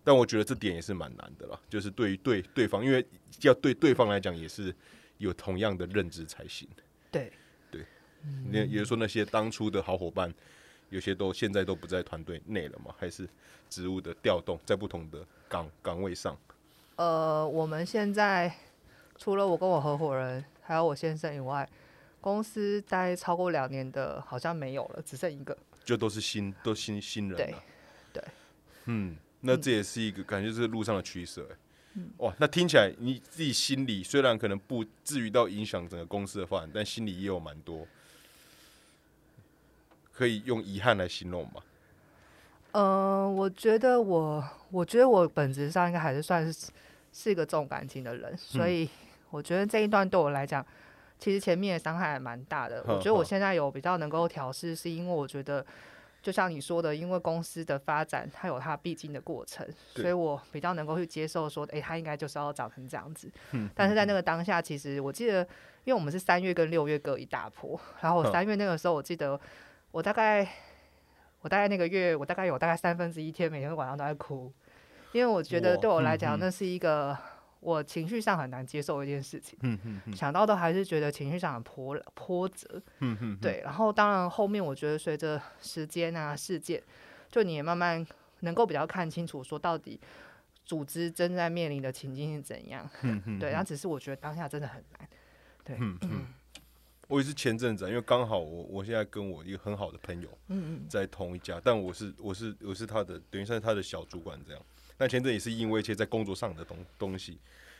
[0.03, 1.57] 但我觉得这点也是蛮难的啦。
[1.69, 3.03] 就是对于对对方，因为
[3.41, 4.75] 要对对方来讲也是
[5.17, 6.67] 有同样的认知才行。
[7.09, 7.31] 对
[7.71, 7.85] 对，
[8.51, 10.31] 也也就是说，那些当初的好伙伴，
[10.89, 12.93] 有些都现在都不在团队内了嘛？
[12.97, 13.27] 还是
[13.69, 16.37] 职务的调动在不同的岗岗位上？
[16.95, 18.53] 呃，我们现在
[19.17, 21.67] 除了我跟我合伙人还有我先生以外，
[22.21, 25.55] 公司待超过两年的好像没有了，只剩一个。
[25.85, 27.63] 就都是新都新新人对了。
[28.11, 28.23] 对，
[28.85, 31.57] 嗯，那这也是一个感觉，是路上的取舍、欸。
[32.17, 37.87] 哇，那听起来你自己心里虽然可能不至于到影响整个公司的发展，但心里也有蛮多
[40.17, 41.61] 可以用遗憾来形容吗。
[42.71, 46.71] 嗯、我觉得我，我觉得我本质上应该还是算是
[47.13, 48.89] 是一个重感情的人，所以
[49.29, 50.65] 我觉得这一段对我来讲，
[51.19, 52.83] 其实前面的伤害还蛮大的。
[52.87, 55.63] 我觉得我现在有比较能够调试，是因为我觉得，
[56.21, 63.29] 就像你说的，因为公司的发展它有它必经的过程，所以我比较能够去接受说，诶，它应该就是要长成这样子。
[63.51, 65.41] 嗯但是在那个当下，其实我记得，
[65.83, 69.39] 因为我们是三月跟六月各一大波，然后三月那个时候，我记得
[69.91, 70.47] 我大概
[71.41, 74.51] 我大概那个月，我大概有大概三分之一天每天晚上都在哭，
[75.11, 77.17] 因为我觉得对我来讲那是一个
[77.59, 82.81] 我情绪上很难接受的一件事情，嗯嗯嗯想到都还是觉得情绪上很波波折。
[82.99, 86.81] 嗯嗯，对，然后当然后面我觉得随着时间啊事件，
[87.31, 88.05] 就你也慢慢
[88.41, 89.99] 能够比较看清楚说到底
[90.65, 92.87] 组织正在面临的情境是怎样。
[93.01, 95.09] 嗯嗯，对，然后只是我觉得当下真的很难。
[95.63, 96.27] 对，嗯嗯，
[97.07, 104.61] 我也是前阵子啊，因为刚好我我现在跟我一个很好的朋友，嗯嗯，在同一家，但我是我是我是他的，等于算是他的小主管这样。
[104.97, 107.37] 那前阵也是因为一些在工作上的东东西，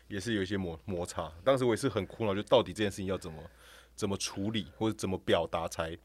[0.08, 1.32] 也是有一些摩摩擦。
[1.44, 3.44] 当时我也是很苦恼，就到底这件事情要怎么
[3.96, 5.98] 怎么处理，或者怎么表达才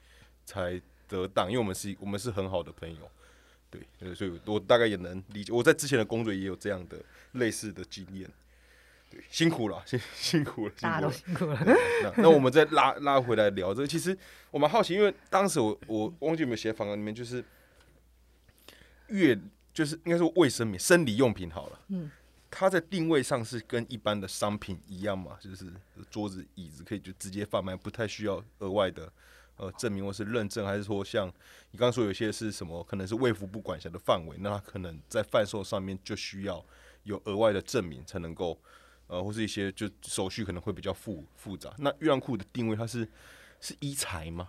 [0.44, 1.46] 才得当？
[1.48, 3.10] 因为我们是我们是很好的朋友，
[3.70, 5.52] 对对，所以我大概也能理解。
[5.52, 6.96] 我在之前的工作也有这样的
[7.32, 8.32] 类似的经验，对，
[9.28, 11.16] 辛苦了， 辛辛苦了，辛大家都苦了。
[11.16, 11.76] 辛苦了。
[12.02, 14.16] 那那我们再拉拉回来聊这个，其实
[14.50, 17.44] 我蛮好奇，因为当时我我忘记有没有写访谈里面，就是
[19.08, 19.38] 月
[19.72, 22.10] 就是应该说卫生棉、生理用品好了，嗯，
[22.50, 25.72] 它在定位上是跟一般的商品一样嘛，就是
[26.10, 29.10] 桌子、椅子可以就直接贩卖，不太需要额外的
[29.56, 31.26] 呃证明或是认证，还是说像
[31.70, 36.64] 你刚刚说有些是什么，可能是卫福部管辖的范围，那它可能在贩售上面就需要
[37.04, 38.58] 有额外的证明才能够。
[39.12, 41.70] 呃，或是一些就手续可能会比较复复杂。
[41.76, 43.06] 那月亮裤的定位它是
[43.60, 44.48] 是医材吗？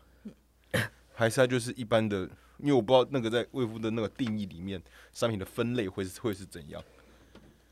[1.14, 2.30] 还是它就是一般的？
[2.60, 6.82] 因为我不知道那个在卫夫的那个定义里面，商品的分类会是会是怎样？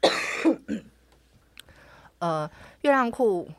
[2.20, 2.52] 呃，
[2.82, 3.50] 月亮裤，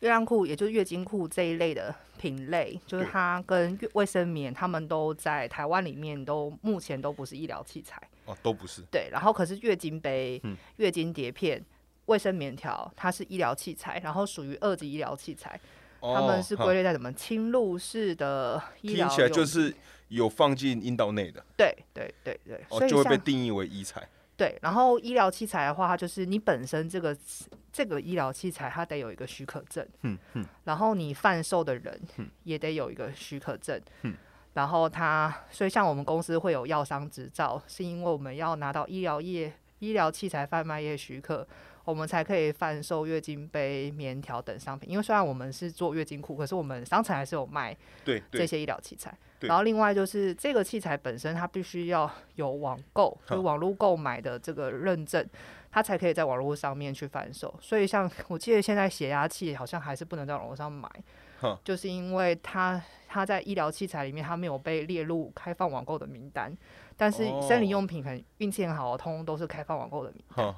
[0.00, 7.98] 月亮裤也就是月经裤这一类的品类，就是它跟月卫生棉，他们都在台湾里面都目前都不是医疗器材。
[8.26, 8.82] 哦，都不是。
[8.90, 11.64] 对，然后可是月经杯、嗯月经碟片、
[12.08, 15.58] 卫生棉条，它是医疗器材，然后属于二级医疗器材，
[16.00, 19.74] 他们是归类在什么侵入式的医疗用，听起来就是
[20.08, 24.08] 有放进阴道内的，对对对对，就会被定义为医材。
[24.36, 27.16] 对，然后医疗器材的话，它就是你本身这个
[27.72, 34.14] 这个医疗器材，它得有一个许可证，嗯嗯，然后你贩售的人嗯也得有一个许可证，嗯，
[34.54, 41.44] 然后它，所以像我们公司会有药商执照，是因为我们要拿到医疗业医疗器材贩卖业许可，
[41.88, 44.90] 我们才可以贩售月经杯、棉条等商品。
[44.90, 47.74] 因为虽然我们是做月经裤，可是我们商城还是有卖
[48.30, 49.16] 这些医疗器材。
[49.40, 55.26] 然后另外就是这个器材本身，它必须要有网购，就是网络购买的这个认证，
[55.70, 57.54] 它才可以在网络上面去贩售。
[57.58, 60.90] 所以像我记得现在血压器好像还是不能在网络上买，
[61.64, 66.54] 就是因为它它在医疗器材里面它没有被列入开放网购的名单，
[66.98, 70.54] 但是生理哦用品可能运气很好，通通都是开放网购的名单。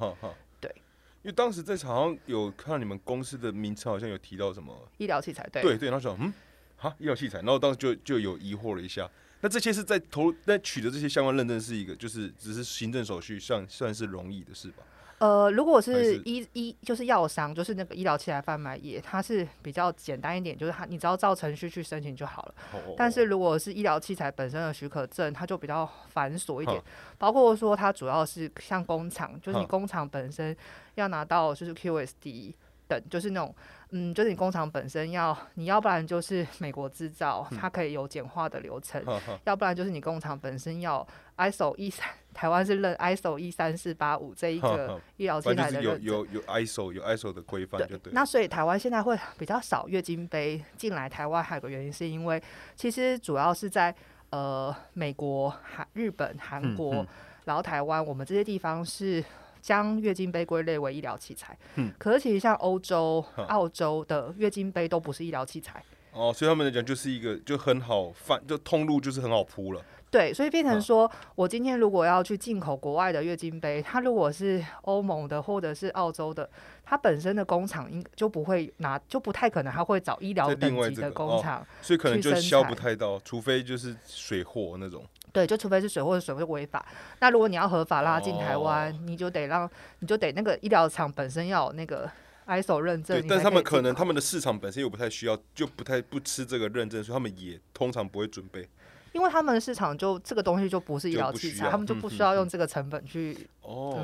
[1.23, 6.33] 因为当时在场好像有看到你们公司的名称，好像有提到什么医疗器材对对对，然后想嗯，
[6.77, 9.09] 哈，医疗器材，然后当时就就有疑惑了一下。
[9.43, 14.83] 那这些是在投在取得这些相关认证是一个，就是只是行政手续算算是容易的事吧？
[15.21, 22.55] 呃，如果还是是医医就是药商，就是那个医疗器材贩卖业，它是比较简单一点，就是它你只要照程序去申请就好了。
[22.73, 26.83] 哦但是如果是医疗器材本身的许可证，它就比较繁琐一点，
[27.19, 30.57] 包括说它主要是像工厂，就是你工厂本身
[30.95, 32.55] 要拿到就是 QSD
[32.89, 33.55] 等，就是那种
[33.91, 39.03] 嗯，就是你工厂本身要，你要不然就是美国制造，嗯它可以有简化的流程，
[39.45, 48.15] 要不然就是你工厂本身要 ISO 一三，台湾是认 ISO 一三四八五这一个医疗器材的有有有 ISO 有 ISO 的规范就对了。
[48.15, 52.43] 那所以台湾现在会比较少月经杯进来台湾，还有个原因是因为
[52.77, 53.95] 其实主要是在
[54.31, 57.07] 呃美国、韩、日本、韩嗯国，嗯
[57.47, 59.25] 然后台湾，我们这些地方是
[59.61, 61.57] 将月经杯归类为医疗器材。
[61.77, 65.83] 嗯可是其实像欧洲、澳洲的月经杯都不是医疗器材。
[66.13, 69.81] 哦，所以他们来讲就是一个就很好贩，就通路就是很好铺了。
[70.11, 76.51] 对，所以变成嗯说，我今天如果要去进口国外的月经杯，它如果是欧盟的或者是澳洲的，
[76.85, 81.65] 它本身的工厂应就不会拿，就不太可能它会找医疗等级的工厂。
[81.81, 85.05] 所以可能就销不太到，除非就是水货那种。
[85.33, 86.85] 对，就除非是水或者水会违法。
[87.21, 89.71] 那如果你要合法拉进台湾，哦你就得让，
[90.01, 92.11] 你就得那个医疗厂本身要有那个
[92.49, 98.69] ISO 认证对，，但是他们可能他们的市场本身又不太需要，就不太不吃这个认证，所以他们也通常不会准备。
[99.13, 103.49] 因为他们的市场就这个东西就不是医疗器材，他们就不需要用嗯这个成本去。
[103.63, 103.99] 哦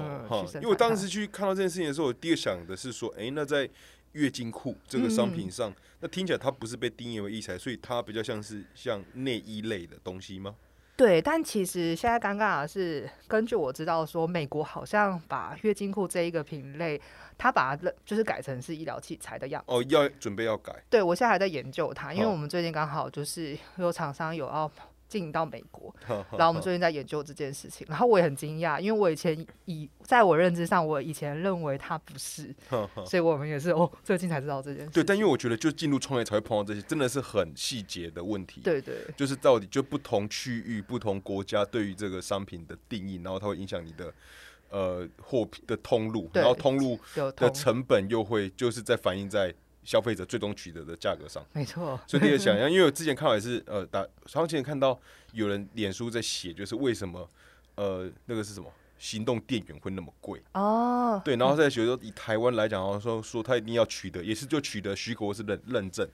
[0.54, 3.68] 因为我当时去看到这件事情的时候，我第一个想的是说，诶，那在
[4.12, 10.54] 月经裤这个商嗯品上，那听起来它不是被定义为医材，所以它比较像是像内衣类的东西吗？
[10.96, 16.98] 对，但其实现在尴尬的是，根据我知道说，美国好像把月经裤这一个品类，
[17.36, 19.66] 它把它就是改成是医疗器材的样子。
[19.70, 24.70] 哦，要准备要改，对我现在还在研究它，因为哦我们最近刚好就是有厂商有要
[25.08, 32.54] 进到美国， 然后我们最近在研究这件事情，然后我也很惊讶，因为我以前以在我认知上，我以前认为它不是，
[33.04, 34.90] 所以我们也是哦，最近才知道这件事。
[34.90, 38.60] 对，但因为我觉得就进入创业才会碰到这些，真的是很细节的问题。
[38.62, 44.12] 对对就是到底就不同区域、不同国家对于这个商品的定义，然后它会影响你的
[44.70, 46.98] 呃货品的通路，然后通路
[47.36, 49.54] 的成本又会就是在反映在
[49.86, 51.42] 消费者最终取得的价格上。
[51.54, 55.00] 没错，所以你也想象，因为我之前看到也是呃，打好像之前看到
[55.32, 57.26] 有人脸书在写，就是为什么
[57.76, 60.42] 呃那个是什么行动电源会那么贵？
[60.54, 66.08] 哦，对，然后在学说以台湾来讲，然后说说他一定要取得，也是就取得许可或是认认证，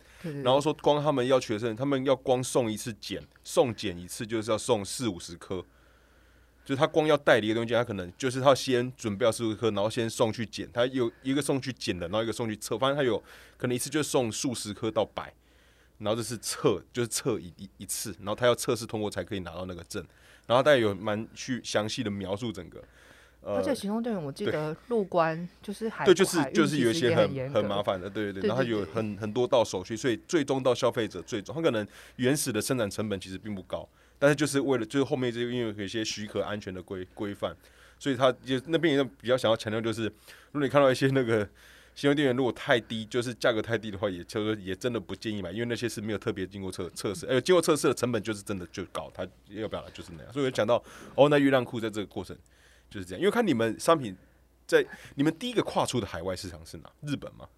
[0.44, 5.64] 然后说光他们要取得证，他们要光送一次检，送检一次就是要送四五十颗。
[6.64, 13.22] 就是他光要代理的东西，他可能就是他先准备要十五颗，然后先送去检，他有一个送去检的，然后一个送去测，反正他有
[13.57, 15.33] 可能一次就送数十颗到百，
[15.98, 20.05] 然后这是测，就是测一一一次，然后他要测试通过才可以拿到那个证，
[20.46, 22.81] 然后大家有蛮去详细的描述整个，
[23.40, 31.85] 呃，而且行动队员，我记得入关就是还对，就是就是有一些很很麻烦的，对对对，对然后有很很多道手续，所以最终到消费者最终，他可能
[32.16, 33.88] 原始的生产成本其实并不高，
[34.22, 37.52] 但是就是为了就是后面这因为有一些许可安全的规规范，
[37.98, 41.44] 所以他就那边也比较想要强调就是，如果你看到一些那个
[41.96, 50.80] 行动电源如果太低，就是价格太低的话，也就是也真的不建议买，因为那些是没有特别经过测测试，呃，经过测试的成本就是真的就高，它要不要就是那样，所以我讲到
[51.16, 52.38] 哦，那月亮裤在这个过程
[52.88, 54.16] 就是这样，因为看你们商品
[54.68, 56.88] 在你们第一个跨出的海外市场是哪？
[57.02, 57.48] 日本吗？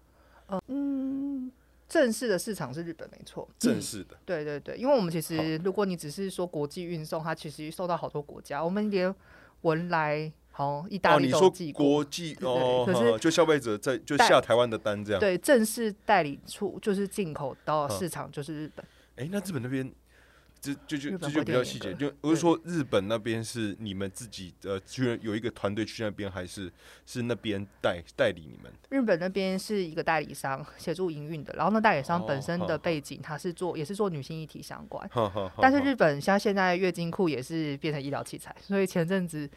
[0.67, 1.51] 嗯
[1.95, 3.47] 正式的市场是日本，没错。
[3.57, 9.15] 正式的，对对对，因为我们其实如果你只是说国际运送，它其实受到好多国家，我们连
[9.61, 11.85] 文莱、好意大哦，利都寄过。
[11.85, 15.19] 国际哦，可是就消费者在就下台湾的单这样。
[15.21, 18.85] 对，正式代理处就是进口到嗯市场就是日本。
[19.15, 19.89] 哎，那日本那边，
[20.73, 26.71] 这就就这就比较细节，就我是说日本那边是你们自己呃，去有一个团队去那边，还是
[27.05, 28.71] 是那边代代理你们？
[28.89, 35.09] 日本那边是一个代理商协助营运的，然后那代理商本身哦的背景，他是做也是做女性议题相关。
[35.57, 39.49] 但是日本像现在月经裤也是变成医疗器材，所以前阵子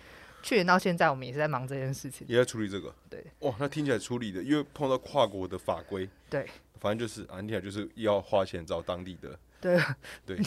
[0.43, 2.27] 去年到现在，我们也是在忙这件事情。
[2.29, 2.95] 也在处理这个。
[3.11, 6.47] 对，哇，那听起来处理的，因为碰到跨国的法规，对，
[6.79, 9.81] 反正就是啊，听起来就是要花钱找当地的对
[10.25, 10.39] 对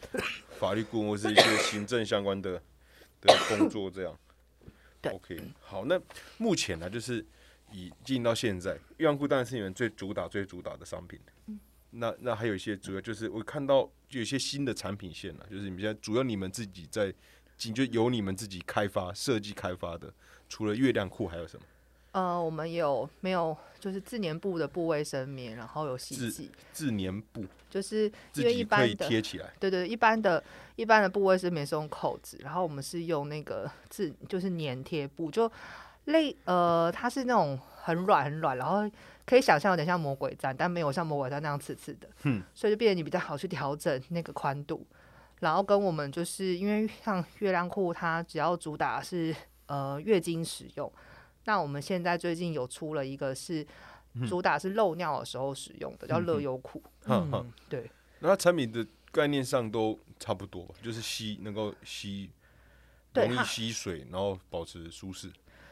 [0.58, 2.62] 法律顾问或是一些行政相关的
[3.20, 4.16] 的工作这样。
[5.00, 6.00] 对 OK，好，那
[6.38, 7.24] 目前呢，就是
[7.72, 11.18] 以经营到现在，月亮裤当然是你们最主打、最主打的商品。
[11.90, 17.14] 那那还有一些主要就是我看到有一些新的产品线了，就是你们现在主要你们自己在
[17.56, 20.12] 进，就由你们自己开发、设计开发的。
[20.48, 21.64] 除了月亮裤还有什么？
[22.12, 29.46] 呃，我们有没有就是自粘布的布卫生棉，然后有洗自剂，自粘布，就是因为一般的贴起来。
[29.58, 30.42] 对对，一般的
[30.76, 35.50] 一般的部位是没是用扣子，然后我们是用那个自就是粘贴布，就
[36.06, 38.90] 类呃，它是那种很软很软，然后
[39.26, 44.86] 可以想象有点像魔鬼毡，但没有像魔鬼毡那样刺刺的，嗯，所以就变得你比较好去调整那个宽度。
[45.40, 49.34] 然后跟我们就是因为像月亮裤，它只要主打是
[49.66, 50.92] 呃月经使用，
[51.44, 53.64] 那我们现在最近有出了一个是
[54.28, 56.82] 主打是漏尿的时候使用的，叫乐优裤。
[57.04, 57.46] 哼哼。
[57.46, 57.90] 嗯，对。
[58.20, 62.30] 那它产品的概念上都差不多，就是吸能够吸，
[63.14, 65.30] 容易吸水，然后保持舒适。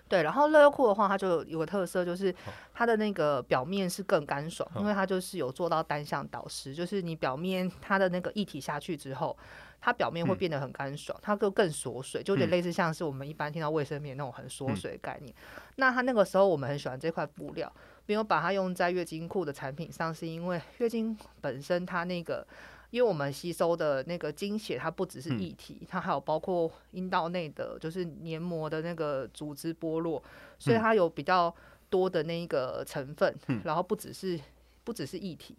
[0.08, 2.32] 对，然后乐优裤的话，它就有个特色，就是
[2.72, 9.36] 它的那个表面是更干爽，因为它就是有做到单向导湿，就是你表面它的那个液体下去之后，
[9.80, 15.34] 它表面会变得很干爽，它就更锁水，就有点类似像是我们一般听到卫生棉那种很锁水的概念。
[15.74, 17.70] 那它那个时候我们很喜欢这块布料，
[18.06, 22.46] 没有把它用在月经裤的产品上，是因为月经本身它那个。
[22.90, 30.22] 因为我们吸收的那个经血，它不只是液体，它还有包括阴道内的，就是黏膜的那个组织剥落，
[30.56, 31.52] 所以它有比较
[31.90, 34.38] 多的那一个成分，然后不只是
[34.84, 35.56] 不只是液体，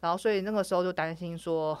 [0.00, 1.78] 然后所以那个时候就担心说，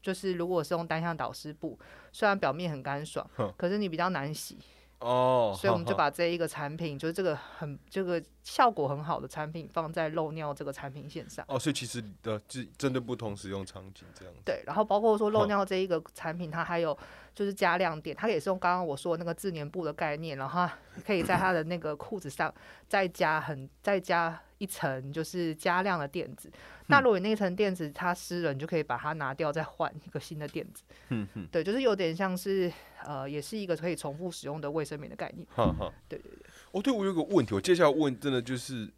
[0.00, 1.76] 就是如果是用单向导湿布，
[2.12, 4.56] 虽然表面很干爽，可是你比较难洗，
[5.00, 11.44] 哦，所以我们就把这一个产品，就是这个很这个效果很好的产品，放在漏尿这个产品线上。
[11.48, 14.40] 哦，所以其实的针针对不同使用场景这样子。
[14.42, 16.96] 对，然后包括说漏尿这一个产品，它还有
[17.34, 20.72] 就是加亮点，它也是用刚刚我说的那个自粘布的概念，然后它
[21.06, 22.52] 可以在它的那个裤子上
[22.88, 26.50] 再加很再加一层就是加量的垫子。
[26.86, 30.82] 那如果你那层垫子它湿了，你就可以把它拿掉，再换一个新的垫子。
[31.10, 32.72] 嗯嗯，对，就是有点像是
[33.04, 35.46] 呃，也是一个可以重复使用的卫生棉的概念。
[35.54, 35.92] 哈哈。
[36.08, 36.46] 对对对。
[36.72, 38.88] 哦，对，我有个问题，我接下来问真的就是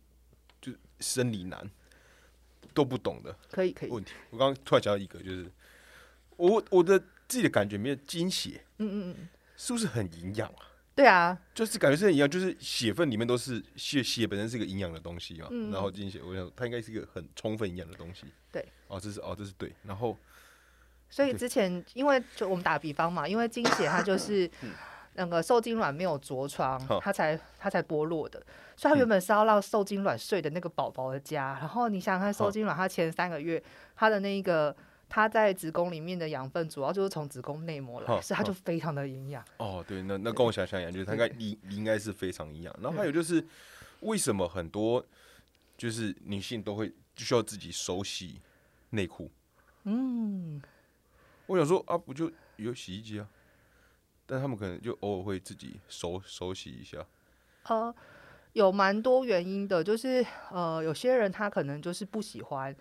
[0.61, 1.71] 就生理男
[2.75, 4.13] 都不懂的可以可以，问题。
[4.31, 5.51] 我刚刚突然想到一个，就是
[6.37, 6.99] 我我的
[7.29, 10.67] 自己的感觉，没有经血嗯嗯嗯，是不是很营养啊？
[10.95, 15.49] 对啊，就是感觉是很营养，就是血分里面都是血，血本身是一个营养的东西嘛。
[15.51, 18.27] 嗯然后经血，我想它应该是一个很充分营养的东西。
[18.53, 18.65] 对。
[18.89, 19.73] 哦，这是哦，这是对。
[19.85, 20.19] 然后
[21.09, 24.51] 所以之前因为就我们打比方嘛，因为经血它就是
[25.15, 28.43] 那个受精卵没有着床，它才它才剥落的。
[28.77, 31.59] 所以它原本是要让受精卵睡的那个宝宝的家。
[31.61, 33.63] 然后你想想看，受精卵它前三个月
[33.95, 34.75] 它的那个
[35.09, 39.45] 它在子宫里面的养分主要就是从子宫内膜好来，所以它就非常的营养。
[39.59, 42.75] 哦，对，那那跟我想象一样，就是它应该应应该是非常营养。
[42.81, 43.45] 然后还有就是，
[44.01, 45.05] 为什么很多
[45.77, 48.41] 就是女性都会需要自己手洗
[48.91, 49.31] 内裤？
[49.85, 50.63] 嗯，
[51.47, 53.29] 我想说啊，不就有洗衣机啊？
[54.31, 57.05] 但他们可能就偶尔会自己手手洗一下。
[57.65, 57.93] 呃，
[58.53, 62.75] 有蛮多原因的，就是呃，有些人他可能就是不喜欢，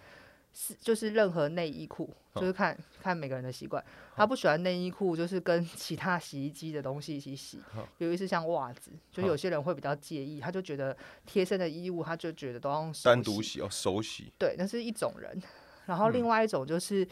[0.54, 3.84] 是就是任何内衣裤，就是看看每个人的习惯，
[4.16, 10.96] 他不喜欢内衣裤，就是跟 其他洗衣机的东西一起洗好，尤其是像袜子，就有些人会比较介意，他就觉得
[11.26, 14.32] 贴身的衣物，他就觉得都要用单独洗要，手洗。
[14.38, 15.42] 对，那是一种人。
[15.88, 17.08] 然后嗯另外一种就是，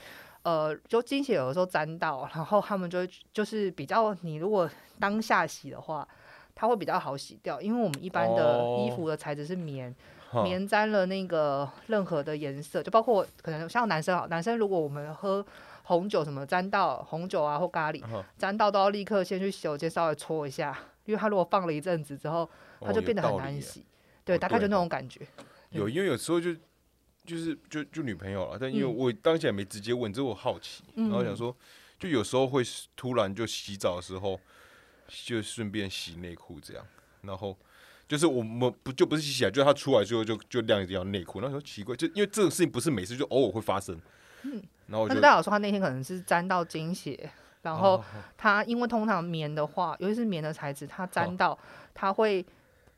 [0.48, 6.08] 呃，就经血有的时候沾到，然后他们就会就是比较，你如果当下洗的话，
[6.56, 9.94] 它会比较好洗掉，因为我们一般的衣哦服的材质是棉，
[10.30, 15.46] 哈棉沾了那个任何的颜色，就包括可能像男生啊，男生如果我们喝
[15.84, 20.74] 红酒什么沾到红酒啊或咖喱哈沾到，都要立刻先去洗手间稍微搓一下，
[21.04, 23.86] 因为它如果放了一阵子之后，它就变得很难洗。
[24.24, 25.28] 对，哦大概就那种感觉。
[25.72, 26.56] 有，因为有时候就
[27.28, 28.96] 就是就就女朋友了，但因为嗯。
[28.96, 31.56] 我当下也没直接问，只是我好奇，然后想说，
[32.00, 32.64] 就有时候会
[32.96, 34.40] 突然就洗澡的时候，
[35.26, 36.86] 就顺便洗内裤这样，
[37.22, 37.56] 然后
[38.08, 44.00] 就是我们不就不是洗起来，就是他出来之后就就晾一条内裤，那时候奇怪，就因为这种事情不是每次就偶尔会发生，
[44.44, 44.64] 嗯。
[44.88, 47.30] 然后我就但是代表说他那天可能是沾到精血，
[47.62, 48.04] 然后哦。
[48.38, 51.10] 它因为通常棉的话，尤其是棉的材质，它哦。
[51.12, 51.60] 沾到
[51.94, 52.46] 它会，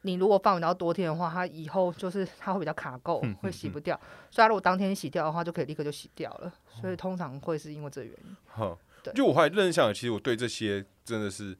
[0.01, 3.99] 你如果放比较多天的话，它以后就是它会比较卡垢，嗯会洗不掉。
[4.29, 6.47] 所以它如果当天洗掉的话，就可以立刻就洗掉了。
[6.47, 8.35] 哦所以通常会是因为这个原因。
[8.47, 11.57] 哈对，就我后来认真想，其实我对这些真的是，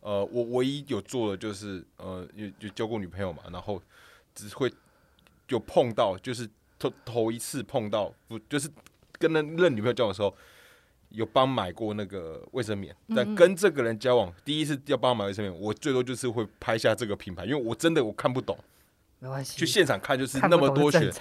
[0.00, 3.80] 呃，我唯一有做的就是，呃，有有交过女朋友嘛，然后
[4.34, 4.70] 只会
[5.48, 8.68] 有碰到，就是头头一次碰到，不就是
[9.18, 10.34] 跟那任女朋友交往的时候，
[11.10, 18.56] 有帮买过那个卫生棉，嗯但跟这个人交往，第一次要帮他买卫生棉，我最多就是会拍下这个品牌，因为我真的我看不懂，
[19.18, 21.12] 没关系，去现场看就是那么多选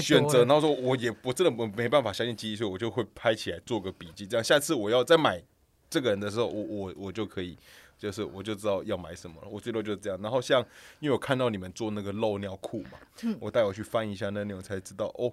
[0.00, 5.42] 选择，然后说我也我真的我没办法相信记忆，所以我就会拍起来做个笔记，这样下次我要再买
[5.90, 7.56] 这个人的时候，我我我就可以，
[7.98, 9.48] 就是我就知道要买什么了。
[9.48, 10.18] 我最多就是这样。
[10.22, 10.60] 然后像
[11.00, 15.30] 因为我看到你们做那个漏尿裤嘛，嗯我带我去翻一下那内容才知道哦。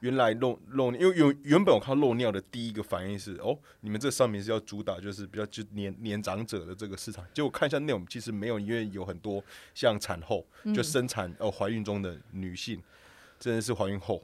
[0.00, 9.42] 原来漏漏尿，因为原原本我看到漏尿的第一个反应是哦，你们这上面是要主打就是比较就年年长者的这个市场，结果看一下内容其实没有，因为有很多
[9.74, 12.80] 像产后就生产呃怀孕中的女性，
[13.40, 14.22] 真的是怀孕后，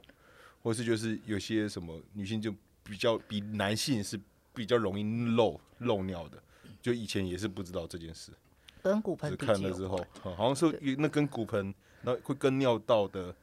[0.63, 2.53] 或是就是有些什么女性就
[2.83, 4.17] 比较比男性是
[4.53, 6.41] 比较容易漏漏尿的，
[6.81, 8.31] 就以前也是不知道这件事，
[8.81, 13.35] 跟骨只盆看了之后好像是那跟骨盆，那会跟尿道的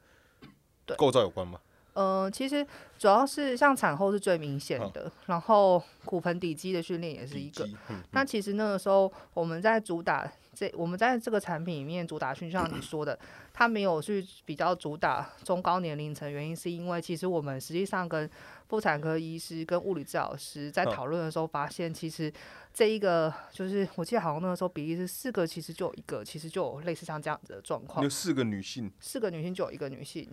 [0.85, 0.97] 对。
[0.97, 1.59] 构造有关吗？
[1.93, 2.65] 呃，其实
[2.97, 7.71] 主要是像产后是最明显好的，然后骨盆底肌的训练也是一个底。
[7.71, 13.17] 肌，嗯那其实那个时候我们在主打这，我们在这个产品里面主打训，就像你说的，
[13.53, 18.29] 它没有去比较主打中高年龄层，原因是因为其实我们实际上跟
[18.67, 22.31] 妇产科医师跟物理治疗师在嗯讨论的时候，发现其实
[22.73, 30.27] 这一个就是我记得好像那个时候比例是四个，其实就有一个，其实就有类似像这样子的状况有，四个女性，四个女性就有一个女性。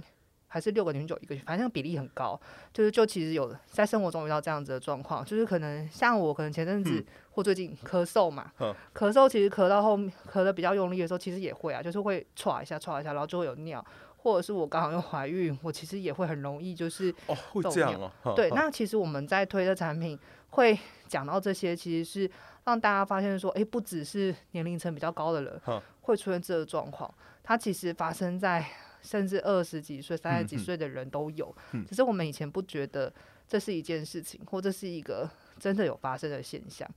[0.53, 2.38] 还是六个女九一个，反正比例很高，
[2.74, 8.51] 就是就其实有在生活中遇到这样子的状况，就是可能像我可能前阵子嗯或最近咳嗽嘛，
[8.92, 13.82] 咳嗽其实咳到后面咳的比较用力的时候，其实也会啊，就是会歘一下歘一下，然后就会有尿，
[14.16, 18.51] 或者是我刚好又怀孕，我其实也会很容易就是哦，会豆这样对。
[18.51, 20.76] 那其实我们在推的产品会
[21.07, 22.30] 讲到这些，其实是
[22.64, 25.61] 让大家发现说，诶，不只是年龄层比较高的人
[26.01, 27.09] 会出现这个状况，
[27.44, 28.66] 它其实发生在
[29.03, 31.84] 甚至二十几岁、三十几岁的人都有，嗯。
[31.86, 33.12] 只是我们以前不觉得
[33.48, 35.28] 这是一件事情，或这是一个
[35.59, 36.88] 真的有发生的现象，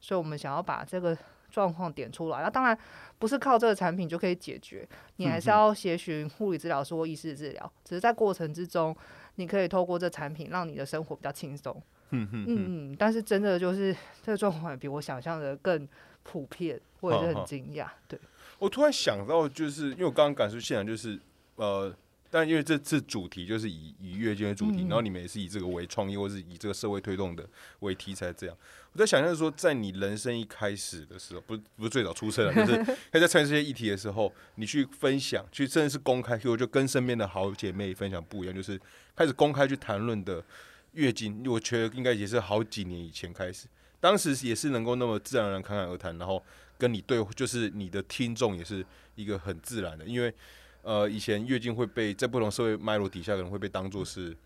[0.00, 1.16] 所以我们想要把这个
[1.50, 2.42] 状况点出来。
[2.42, 2.78] 那当然
[3.18, 8.96] 不是靠这个产品就可以解决，你还是要协寻护理治疗师或医师治疗，只是在过程之中，
[9.36, 11.82] 你可以透过这产品让你的生活比较轻松。
[12.12, 15.88] 嗯嗯但是真的就是这个状况比我想象的更
[16.24, 17.86] 普遍，我也是很惊讶。
[18.08, 18.18] 对，
[18.58, 21.16] 我突然想到，就是因为我刚刚感受现场，就是
[21.56, 21.94] 呃，
[22.30, 27.48] 但因为这次主题就是以以月经为主题，嗯然后你们也是以这个为创意，或是以这个社会推动的
[27.80, 28.56] 为题材，这样
[28.92, 38.80] 我在想象说，在你人生一开始的时候，不是不是最早出生了，就是 在参与这些议题的时候，你去分享，去甚至是公开，就就跟身边的好姐妹分享不一样，就是
[39.14, 40.44] 开始公开去谈论的
[40.92, 43.68] 月经，我觉得应该也是好几年以前开始。
[44.00, 46.42] 当时也是能够那么自然而然侃侃而谈，然后
[46.78, 48.84] 跟你对，就是你的听众也是
[49.14, 50.34] 一个很自然的，因为
[50.82, 54.36] 呃，以前月经会被在不同社会脉络底下可能会被当做是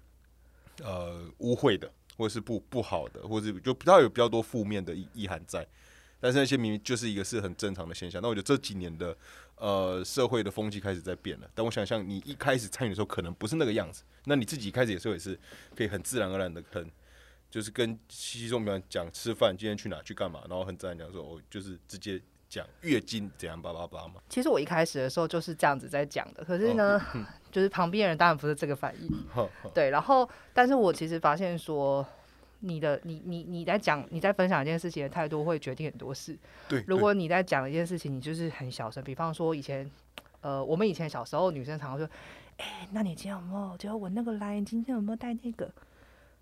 [0.83, 5.67] 呃污秽的，或者是不不好的，或者是就比较有比较多负面的意意涵在。
[6.21, 8.23] 但是那些明明就是一个是很正常的现象。
[8.23, 9.15] 那我觉得这几年的
[9.57, 11.51] 呃社会的风气开始在变了。
[11.55, 15.39] 但我想象你一开始参与的时候可能不是那个样子，那你自己开始的时候也是
[15.77, 16.91] 可以很自然而然的很
[17.51, 22.21] 就是跟西西中比方讲吃饭，今天去哪去干嘛，然后很自然讲说哦，就是直接
[22.55, 24.15] 讲月经怎样叭叭叭嘛。
[24.29, 27.01] 其实我一开始的时候就是这样子在讲的，可是呢，
[27.51, 29.11] 就是旁边人当然不是这个反应。
[29.75, 32.07] 对，然后但是我其实发现说。
[32.67, 36.35] 你的你你你在讲你在分享一件事情的态度会决定很多事。
[36.67, 39.05] 对，如果你在讲一件事情，你就是很小声。
[39.05, 39.91] 比方说以前，
[40.41, 42.09] 呃，我们以前小时候女生常常说
[42.57, 43.77] ：“哎，那你今天有没有？
[43.77, 45.71] 就我那个来，你今天有没有带那个？”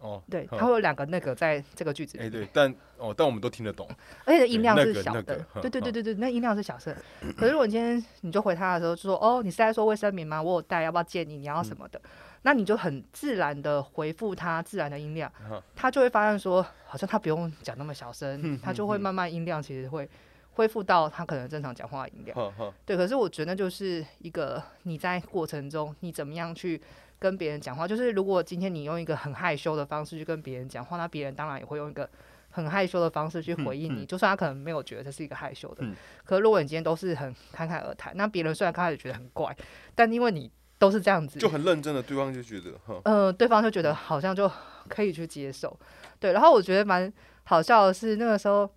[0.02, 2.24] 哦，对，它会有两个那个在这个句子里。
[2.24, 3.88] 哎，对，但哦，但我们都听得懂，
[4.24, 5.22] 而且音量是小的。
[5.60, 6.94] 对对对对对，那音量是小声。
[7.36, 10.42] 可是如果今天你就回他的时候就说：“哦，你是在说卫生棉吗？
[10.42, 11.36] 我有带，要不要借你？
[11.38, 12.00] 你要什么的？”
[12.44, 15.32] 那你就很自然的回复他自然的音量，
[15.76, 20.10] 他就会发现说，好像他不用讲那么小声，他就会慢慢音量其实会
[20.54, 22.52] 恢复到他可能正常讲话的音量。
[22.84, 26.82] 对，可是我觉得就是一个你在过程中你怎么样去
[27.22, 32.10] 跟别人讲话，就是如果今天你用一个很害羞的方式去跟别人讲话，那别人当然也会用一个
[32.50, 35.86] 很害羞的方式去回应你，就算他可能没有觉得这是一个害羞的，
[36.24, 39.56] 可是如果你今天都是很侃侃而谈，那别人虽然刚开始觉得很怪，
[39.94, 40.50] 但因为你。
[40.82, 42.72] 都是这样子，就很认真的，对方就觉得，
[43.04, 44.50] 嗯，对方就觉得好像就
[44.88, 45.78] 可以去接受，
[46.18, 46.32] 对。
[46.32, 47.12] 然后我觉得蛮
[47.44, 48.68] 好笑的是，那个时候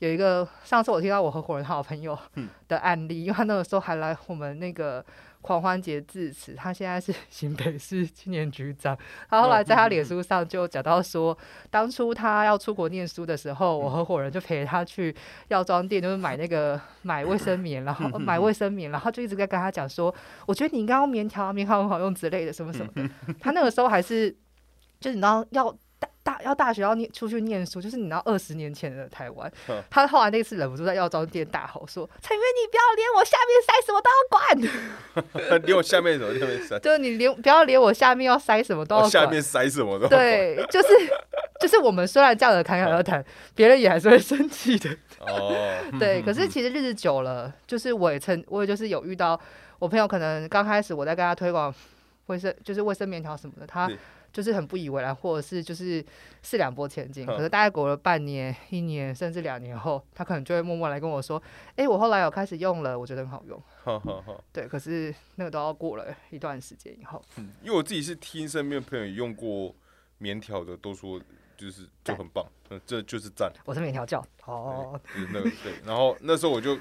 [0.00, 2.18] 有一个上次我听到我合伙人好朋友
[2.68, 5.02] 的案例，因为他那个时候还来我们那个。
[5.44, 8.96] 狂欢节致辞，他现在是 新北市青年局长。
[9.28, 11.36] 他后来在他脸书上就讲到说，
[11.70, 15.14] 当初他要出国念书的时候，我合伙人就陪他去
[15.48, 20.14] 药妆店，就是买那个买卫生棉，然后买卫生棉，然后就一直在跟他讲说，
[20.46, 23.34] 我觉得你应该用棉条，棉条很好用之类的，什么什么的。
[23.38, 24.30] 他那个时候还是，
[24.98, 25.76] 就是你知道要。
[26.24, 29.52] 大要大学要念出去念书，就是你知道二十年前的台湾。
[29.90, 36.78] 他后来那次忍不住在药妆店大吼说：“陈云，你不要连我下面塞什么都要管， 连我下面什么都要塞。
[36.80, 40.88] 就是你连不要连我下面要塞什么都要管，下面塞什么都对，就是
[41.60, 43.22] 就是我们虽然这样的侃侃而谈，
[43.54, 44.90] 别人也还是会生气的。
[45.20, 45.54] 哦，
[46.00, 46.22] 对。
[46.22, 49.38] 可是其实日子久了，就是我也曾我也就是有遇到
[49.78, 51.74] 我朋友，可能刚开始我在跟他推广
[52.28, 53.90] 卫生，就是卫生棉条什么的，他。
[54.34, 56.04] 就是很不以为然，或者是就是
[56.42, 57.24] 四两拨千斤。
[57.24, 61.40] 可是大概过了半年、一年，甚至两年后，他可能就会默默来跟我说
[61.76, 63.62] ：“哎，我后来有开始用了，我觉得很好用。”
[64.52, 67.22] 对，可是那个都要过了一段时间以后。
[67.36, 69.72] 嗯，因为我自己是听身边朋友用过
[70.18, 71.20] 棉条的，都说
[71.56, 73.52] 就是就很棒，嗯，这就是赞。
[73.64, 75.00] 我是棉条教哦，
[75.32, 76.76] 那个对，然后那时候我就。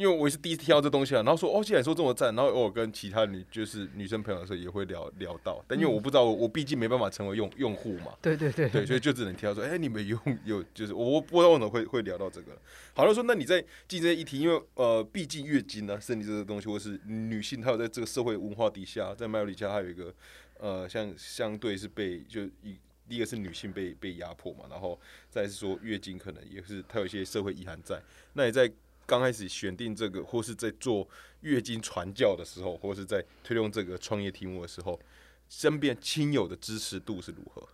[0.00, 12.56] 因为我也是第一次听到这东西啊，然后说哦，既然说这么赞，然后我跟其他女就是女生朋友的时候也会聊聊到，但因为我不知道，我毕竟没办法成为用用户嘛，对对对对，所以就只能听到说，哎，你们用有就是我不知道为什么会会聊到这个。
[12.94, 20.14] 好了，说那你在进这些议题，因为呃，毕竟月经呢，生理这个东西，或是女性，她有在这个社会文化底下，在脉络底下，还有一个
[20.60, 22.74] 呃，像相对是被就一
[23.06, 24.98] 第一个是女性被被压迫嘛，然后
[25.28, 28.00] 再是说月经可能也是它有一些社会遗憾在，
[28.32, 28.72] 那你在。
[29.10, 31.08] 刚开始选定这个，或是在做
[31.40, 35.00] 月经传教的时候，或是在推动这个创业题目的时候，
[35.48, 37.68] 身边亲友的支持度是如何？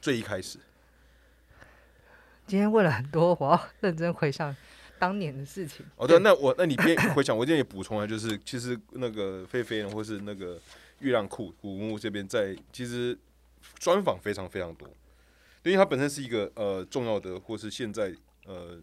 [0.00, 0.58] 最一开始，
[2.44, 4.52] 今天问了很多，我要认真回想
[4.98, 5.86] 当年的事情。
[5.94, 10.60] 哦，对，那我那你边回想，我这边也补充啊，就是其实那个菲菲呢，或是那个
[10.98, 13.16] 月亮库古墓这边，在其实
[13.78, 14.88] 专访非常非常多，
[15.62, 18.12] 因为它本身是一个呃重要的，或是现在
[18.44, 18.76] 呃。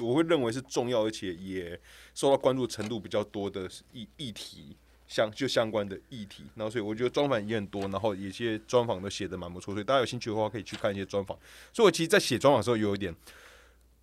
[0.00, 1.78] 我会认为是重要，而且也
[2.14, 4.76] 受到关注程度比较多的议议题，
[5.06, 6.44] 相就相关的议题。
[6.56, 9.72] 然后，所以我觉得专访也很多，然后有些专访都写的蛮不错。
[9.72, 11.38] 所以大家有兴趣的话，可以去看一些专访。
[11.72, 13.14] 所以我其实，在写专访的时候，有一点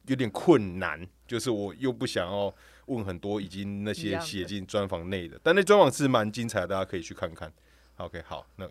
[0.08, 2.54] 有点困难，就是我又不想要
[2.86, 7.52] 问很多已经那些写进专访内的，但那专访是蛮精彩的，大家可以去看看。
[7.98, 8.68] OK，好，那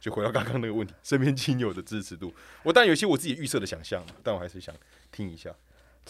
[0.00, 4.74] 就回到刚刚那个问题，身边亲友的支持度，我当然有些我自己预设的想象，但我还是想
[5.10, 5.54] 听一下。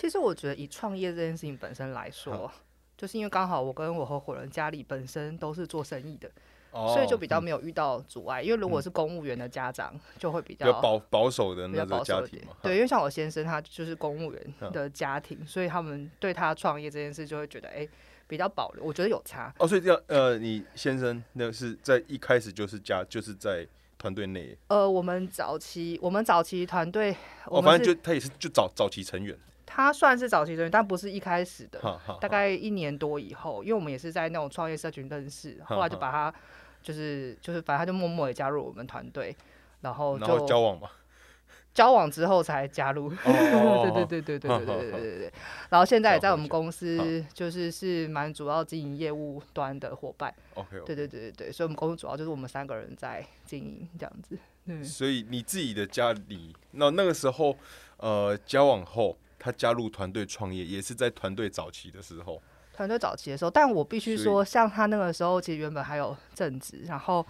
[0.00, 2.50] 其实我觉得以创业这件事情本身来说，
[2.96, 6.30] 就是因为刚好我跟我合伙人家里本身都是做生意的，
[6.72, 8.40] 所以就比较没有遇到阻碍。
[8.40, 12.56] 因为如果是公务员的家长，就会比较保保守的那个家庭嘛。
[12.62, 17.86] 对，因为像我先生他就是公务员的家庭，所以他们对他创业这件事就会觉得哎
[18.26, 18.82] 比较保留。
[18.82, 23.66] 我觉得有差哦，所以这样呃，你先生那是在一开始就是家就是在
[23.98, 24.56] 团队内？
[24.68, 29.36] 呃，我们早期我们早期团队，我哦，反们正就他也是就早早期成员，
[29.72, 31.80] 他算是早期成员，但不是一开始的，
[32.20, 36.34] 大概一年多以后，因为我们也是在那种创业社群认识，后来就把他
[36.82, 39.34] 就是就是反正他就默默的加入我们团队，
[39.82, 40.90] 然后就交往嘛，
[41.72, 43.12] 交往之后才加入。
[43.24, 45.32] 哦对对对对对对对对对对对。
[45.68, 50.34] 然后现在也在我们公司就是是蛮主要经营业务端的伙伴。
[50.54, 54.36] OK，对对对对对，所以我们公司主要就是我们三个人在经营这样子。
[54.64, 57.56] 嗯，所以你自己的家里，那那个时候，
[57.98, 62.40] 呃，交往后，他加入团队创业，也是在团队早期的时候。
[62.72, 67.26] 团队早期的时候，但我必须说，像他那个时候，其实原本还有正职，然后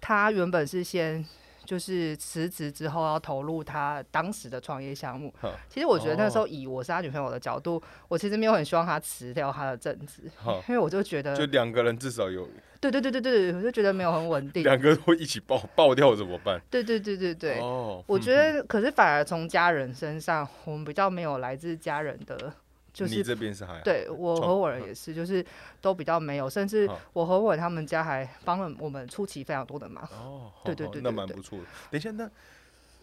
[0.00, 1.24] 他原本是先
[1.64, 5.32] 就是辞职之后要投入他当时的创业项目。
[5.68, 10.22] 其实我觉得那时候哦以我是他女朋友的角度，我其实没有很希望他辞掉他的正职，
[10.68, 12.48] 因为我就觉得，就两个人至少有
[12.90, 14.64] 对对对对对，我就觉得没有很稳定。
[14.64, 16.60] 两个会一起爆爆掉怎么办？
[16.68, 22.52] 对对对对对，哦，我嗯觉得可是反而从家人身上，我们比较没有来自家人的，
[22.92, 25.44] 就是你这边是还对我创合伙人也是，就是
[25.80, 30.02] 都比较没有，甚至我合伙人他们家还帮了我们出奇非常多的忙。
[30.12, 31.64] 哦， 对对对对对蛮不错的。
[31.90, 32.28] 等一下，那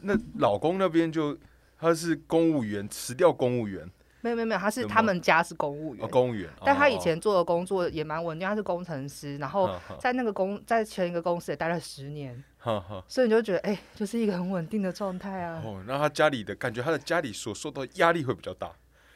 [0.01, 1.37] 那老公那边就
[1.79, 3.89] 他是公务员，辞掉公务员，
[4.21, 12.43] 没有没有没有，他是他们家是公务员哦，，公务员，但他以哦前做的工作也蛮稳定，他是工程师，然后 在那个公在前一个公司也待了十年，
[13.07, 15.61] 所以你就觉得哎、就是一个很稳定的状态啊。
[15.65, 18.71] 哦，那他家里的感觉，他的家里所受到的压力会比较大。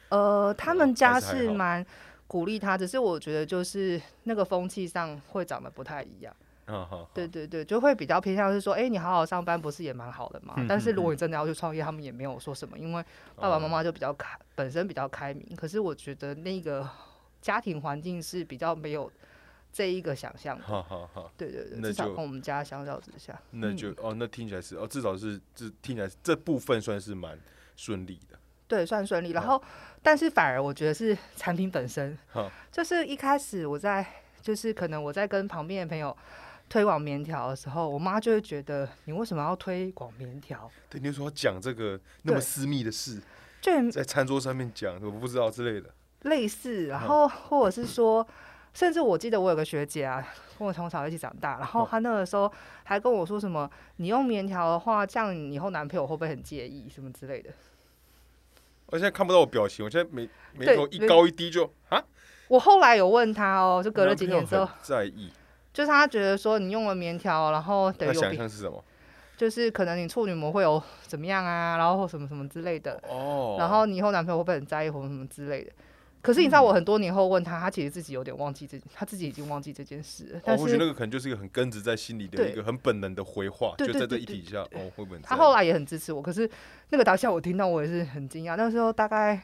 [0.08, 1.84] 呃，他哦们家是蛮
[2.26, 6.34] 鼓励他，只是我觉得就是那个风气上会长得不太一样。
[7.12, 10.54] 对对对，就会比较偏向是说，哎、你好好上班不是也蛮好的嘛？
[10.56, 13.04] 嗯但是嗯如果你真的要去创业，他们也没有说什么，因为
[13.36, 15.54] 爸爸妈妈就比较开，本身比较开明。
[15.56, 16.88] 可是我觉得那个
[17.42, 19.12] 家庭环境是比较没有
[19.72, 20.64] 这一个想象的。
[20.64, 27.38] 好好好，对对对，那至少跟我们家相较之下，嗯那就哦，那听起来是哦，至少是这听起来这部分算是蛮
[27.76, 28.38] 顺利的。
[28.66, 29.32] 对算顺利。
[29.32, 29.62] 然嗯后，
[30.02, 32.16] 但是反而我觉得是 产品本身，
[32.72, 34.06] 就是一开始我在，
[34.40, 36.16] 就是可能我在跟旁边的朋友。
[36.68, 40.70] 推广棉条的时候，我妈就会觉得你为什么要推广棉条？
[40.90, 43.20] 对，你说讲这个那么私密的事，
[43.60, 45.90] 就在餐桌上面讲，我不知道之类的。
[46.22, 48.26] 类似，然嗯后或者是说，
[48.72, 50.26] 甚至我记得我有个学姐啊，
[50.58, 52.50] 跟我从小一起长大，然后嗯她那个时候
[52.84, 57.50] 还跟我说什么，你用棉条的话，这样你以后男朋友会不会很介意什么之类的。
[58.86, 62.02] 我现在看不到我表情，我现在眉眉对头一高一低就啊，
[62.48, 65.30] 我后来有问她哦，就隔了几年之后在意，
[65.74, 68.82] 就是他觉得说你用了棉条，然后等他于想象是什么？
[69.36, 75.72] 就是可能你处女膜会有怎么样啊，然后什么什么之类的，哦，然后你以后男朋友会不会很在意或什么之类的。
[76.22, 80.38] 可是你知道，我很多年后问他，他其实自己有点忘记这，他自己已经忘记这件事了。
[80.38, 85.28] 哦，但是或许那个可能就是一个很根植在心里的对一个很本能的回话，对就在这对对对一体下，哦，会不会很在意？
[85.28, 86.48] 他后来也很支持我，可是
[86.90, 88.56] 那个当下我听到我也是很惊讶。
[88.56, 89.38] 那时候大概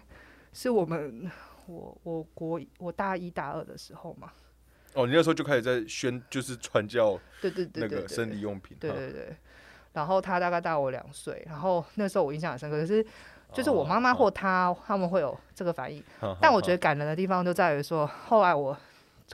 [0.54, 1.30] 是我们
[1.66, 4.30] 我我国我大一大二的时候嘛，
[4.94, 9.36] 哦，你那时候就开始在宣，就是传教对对对那个生理用品，对对对。
[9.92, 13.04] 然后他大概大我两岁，然后那时候我印象很深刻，可是
[13.52, 18.76] 就是我妈妈或他他们会有这个反应，哈但我觉得感人的地方就在于说，后来我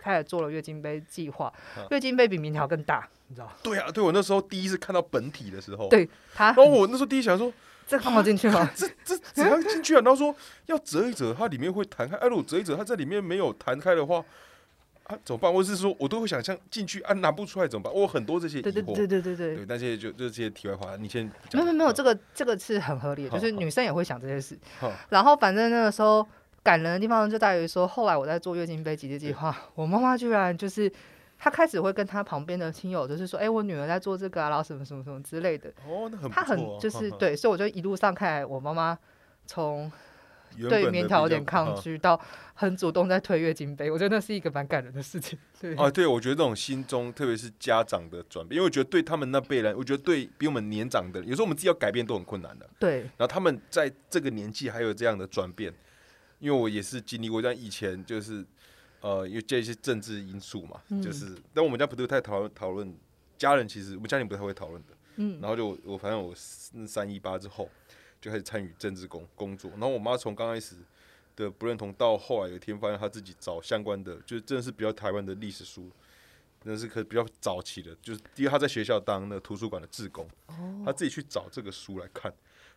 [0.01, 3.51] 开始做了月经杯计划嗯，月经杯比棉条更大，你知道？
[3.63, 7.53] 对啊，对我那时候第一次看到本体的时候，对他然后我那时候第一想说，
[7.87, 8.71] 这放不进去吗？
[8.75, 10.01] 这这怎样进去啊？
[10.01, 10.35] 然后说
[10.67, 12.17] 要折一折，它里面会弹开。
[12.17, 14.25] 哎、如果折一折，它在里面没有弹开的话，
[15.07, 15.53] 啊，怎么办？
[15.53, 17.93] 或是说我都会想象进去啊，拿不出来怎么办？
[17.93, 18.83] 我有很多这些疑对对。
[18.83, 19.57] 对对对对。
[19.57, 21.61] 对，但这些就就这些题外话，你先没。
[21.61, 24.59] 有没有没有，这个个这个是很合理的，就是女生也会想这些事。
[25.11, 26.27] 然后反正那个时候
[26.63, 30.91] 感人的地方就在于说，后来我在做月经杯集结计划，我妈妈居然就是
[31.39, 35.71] 她开始会跟她旁边的亲友就是说，哎、我女儿在做这个啊，然后什么什么什么之类的。
[35.87, 38.99] 哦，那很不她很就是对，所以我就一路上看来，我妈妈
[39.47, 39.91] 从
[40.69, 42.21] 对棉条有点抗拒到
[42.55, 45.39] 很主动在推月经杯，我觉得那是一个蛮感人的事情。
[45.61, 52.69] 对，啊，对，我觉得这种心中，特别是家长的转变，因为我觉得对他们那辈人，我觉得对比我们年长的人，有时候我们自己要改变都很困难的。
[52.79, 55.73] 对，然后他们在这个年纪还有这样的转变，
[56.39, 58.45] 因为我也是经历过，像以前就是
[59.01, 62.97] 呃，因为这些政治因素嘛，嗯就是但我们家不太讨论讨论，
[63.37, 64.89] 家人其实我们家庭不太会讨论的。
[65.19, 67.71] 嗯然后就我反正我三一八之后
[68.21, 70.77] 就开始参与政治工工作，然后我妈从刚开始
[71.37, 75.91] 的不认同，到后来有一天发现她自己找相关的，就是真的是比较台湾的历史书，
[76.65, 80.27] 真的是可比较早期的，就是第一她在学校当那个图书馆的志工，
[80.85, 82.33] 她自己去找这个书来看，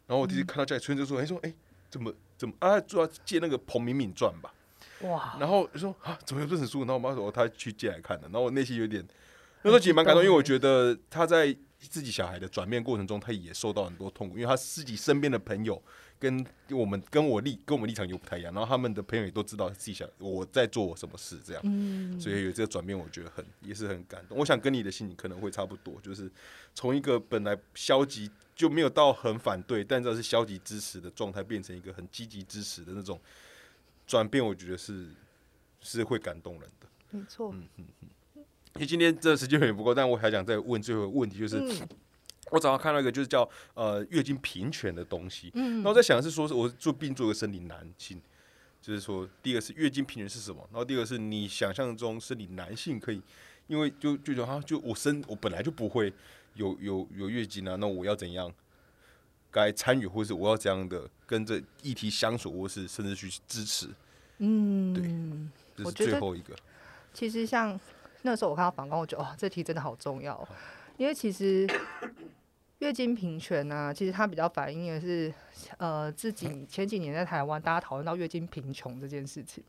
[0.05, 1.53] 然后我第一次看到家里出现就说，哎、说哎、
[1.89, 4.53] 怎么怎么啊，主要借那个彭敏敏传吧，
[5.01, 6.79] 哇，然后就说啊，怎么有这本书？
[6.79, 9.05] 然后我妈说哦她去借来看的，然后我内心有点，
[9.63, 11.55] 那时候其实蛮感动，因为我觉得她在
[11.87, 15.81] 自己小孩的转变过程中，他也受到很多痛苦，因为他自己身边的朋友
[16.19, 24.37] 跟我们跟我立跟我们立场又不太一样，然后他们的朋友也都知道自己想我在做什么事，这样，嗯，所以有这个转变，我觉得很也是很感动。
[24.37, 26.29] 我想跟你的心情可能会差不多，就是
[26.75, 33.17] 从一个本来消极就没有到很反对，但这是消极支持的状态，变成一个很积极支持的那种
[34.05, 35.07] 转变，我觉得是
[35.79, 36.87] 是会感动人的。
[37.11, 37.55] 没错，
[38.75, 41.87] 因为今天这时间有点不够，但我还想再问最后一个问题，就是、嗯。
[42.51, 45.83] 我早上看到一个就是叫呃月经平权的东西，嗯。
[45.83, 48.19] 那我在想的是说，是我做并做个生理男性，
[48.81, 53.21] 就是说第一个是月经平权是什么，然后第二个是你想象中生理男性可以，
[53.67, 56.11] 因为就就觉得啊，就我生我本来就不会
[56.55, 58.51] 有有有月经啊，那我要怎样
[59.51, 63.87] 该参与，或是我要怎样的跟这议题相处，或是甚至去支持，
[64.39, 66.55] 嗯，对这是最后一个。
[67.13, 67.79] 其实像
[68.23, 70.47] 那时候我看到反光，我觉得哦，这题真的好重要哦，
[70.97, 71.67] 因为其实
[72.79, 75.33] 月经平权呢、其实它比较反映的是，
[75.77, 79.63] 呃，自己前几年在台湾大家讨论到月经贫穷这件事情。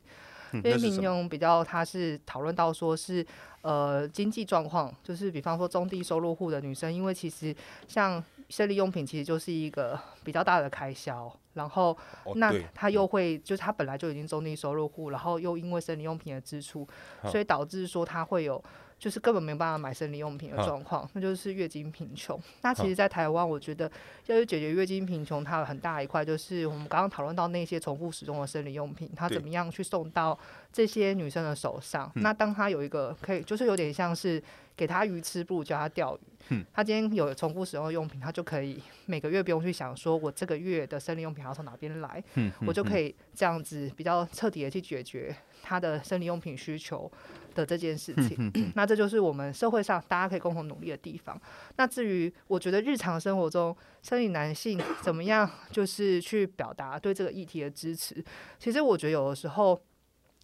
[0.53, 1.03] 嗯月经贫？
[1.03, 3.25] 穷比较，它是讨论到说是
[3.63, 7.55] 呃经济状况，就是比方说中低收入户的女生，因为其实
[7.87, 8.21] 像
[8.51, 16.87] 生理用品其实就是一个比较大的开销，然后哦，那，他又会，就是他本来就已经中低收入户，然后又因为生理用品的支出，
[17.25, 18.63] 所以导致说他会有
[18.99, 22.39] 就是根本没有办法买生理用品的状况，那就是月经贫穷。
[22.63, 23.91] 那其实，在台湾，我觉得
[24.27, 30.39] 要去解决月经贫穷，它有很大一块就是我们刚刚讨论到那些重复使用的生理用品，它怎么样去送到
[30.73, 32.11] 这些女生的手上。
[32.17, 34.43] 嗯那当他有一个可以，就是有点像是
[34.77, 36.21] 给他鱼吃，不如教他钓鱼。
[36.49, 47.11] 嗯他今天有重复使用的用品，他就可以每个月不用去想说我这个月的生理用品要从哪边来，嗯我就可以以这样子比较彻底的去解决他的生理用品需求
[47.55, 48.51] 的这件事情。
[48.75, 51.41] 那这就是我们社会上大家可以共同努力的地方。
[51.77, 58.25] 那至于我觉得日常生活中生理男性怎么样，就是去表达对这个议题的支持，
[58.59, 59.81] 其实我觉得有的时候。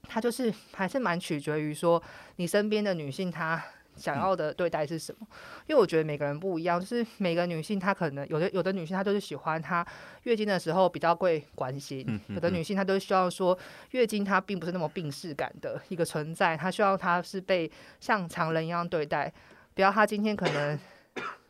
[0.08, 2.00] 他就是还是蛮取决于说
[2.36, 3.60] 你身边的女性她
[3.96, 5.26] 想要的对待是什么，
[5.66, 9.86] 因为我觉得每个人不一样，就是每个女性她可能有的有的女性她就是喜欢她
[10.24, 13.58] 月经的时候比较会关心，嗯有的女性她都希望说
[13.90, 19.32] 月经它并不是那么病逝感的一个存在，她希望她是被像常人一样对待，
[19.74, 20.78] 不要她今天可能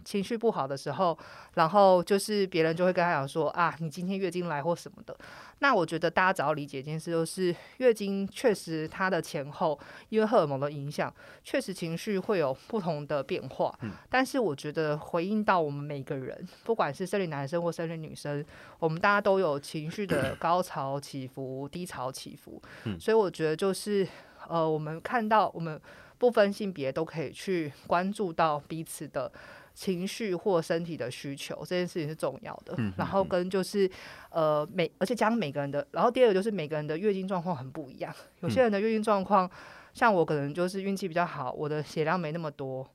[0.07, 1.19] 情绪不好的时候，
[1.55, 5.15] 然后就是别人就会跟他讲说啊，你今天月经来或什么的。
[5.59, 9.79] 那我觉得大家只要理解一件事，就是月经确实它的前后，
[10.11, 13.77] 因为荷尔蒙的影响，确实情绪会有不同的变化。
[14.09, 18.45] 但是我觉得回应到我们每个人，不管是生理男生或生理女生，
[18.79, 22.63] 我们大家都有情绪的 高潮起伏、低潮起伏。
[23.01, 24.07] 所以我觉得就是
[24.49, 25.81] 呃，我们看到我们
[26.19, 29.33] 不分性别都可以去关注到彼此的。
[29.77, 33.89] 情绪或身体的需求这件事情是重要的，然后跟就是
[34.31, 38.11] 呃每而且将每个人的，然后第二个就是每个人的月经状况很不一样，
[38.41, 39.49] 有些人的月经状况，
[39.93, 42.89] 像我可能就是运气比较好，我的血量没那么多，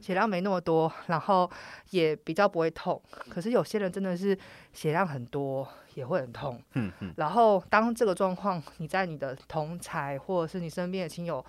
[0.00, 1.50] 血量没那么多，然后
[1.90, 3.02] 也比较不会痛。
[3.28, 4.38] 可是有些人真的是
[4.72, 6.62] 血量很多，也会很痛。
[6.74, 11.44] 嗯嗯，然后当这个状况你在你的同才或者是你身边的亲友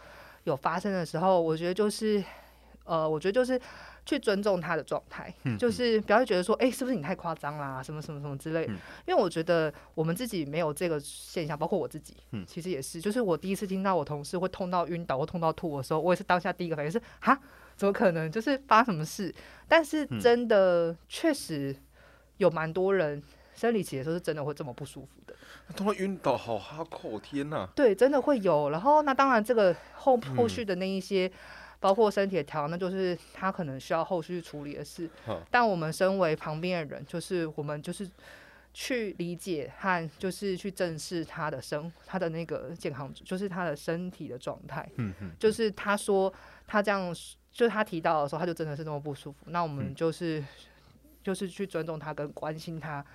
[0.45, 2.23] 有发生的时候，我觉得就是
[2.85, 3.59] 呃，我觉得就是
[4.05, 8.73] 去尊重他的状态，嗯就是不要觉得说，哎、是不是你太夸张啦，什么什么什么之类的。
[8.73, 8.77] 嗯
[9.07, 17.37] 因为我觉得我们自己没有这个现象，包括我自己，嗯其实也是，就是我第一次听到我同事会痛到晕倒或痛到吐的时候，我也是当下第一个反应是，哈，
[17.75, 18.31] 怎么可能？
[18.31, 19.33] 就是发生什么事？
[19.67, 21.75] 但是嗯真的确实
[22.37, 23.21] 有蛮多人
[23.55, 25.33] 生理期的时候是真的会这么不舒服的。
[25.75, 27.67] 他会晕倒，好哈扣，天哪！
[27.75, 28.69] 对，真的会有。
[28.69, 31.31] 然后那当然，这个后嗯后续的那一些，
[31.79, 35.09] 包括身体的调养，那就是他可能需要后续处理的事。
[35.51, 38.09] 但我们身为旁边的人，就是我们就是
[38.73, 44.87] 去理解和就是去正视他的生他的那个健康，就是他的身体的状态。
[44.97, 46.33] 嗯嗯，就是他说
[46.67, 47.13] 他这样，
[47.51, 49.45] 就是他提到的时候，他就真的是那么不舒服。
[49.45, 50.43] 那我嗯们就是、
[51.23, 53.05] 就是去尊重他跟关心他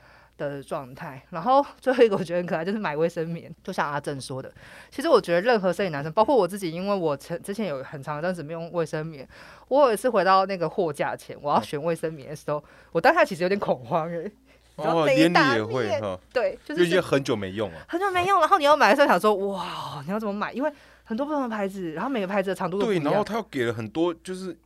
[0.48, 1.22] 的状态。
[1.30, 4.52] 然后最后一个我觉得很可爱，就是买卫生棉，就像阿正说的，
[4.90, 9.28] 其实我觉得任何生理男生，包括我自己，因为我曾之前有很长一阵子没用卫生棉，
[9.68, 12.62] 我有一次回到那个货架前，我要选卫生棉的时候，
[12.92, 14.30] 我当下其实有点恐慌诶、
[14.76, 17.78] 然 后哦，那一连你也会哈，对，就因为已经很久没用了。
[17.88, 20.52] 很久没用，然后你要买的时候想说，哇，你要怎么买？
[20.52, 20.72] 因为
[21.04, 23.12] 很多不同的牌子，然后每个牌子的长度都不对，一样。
[23.12, 24.56] 然后他又给了很多，就是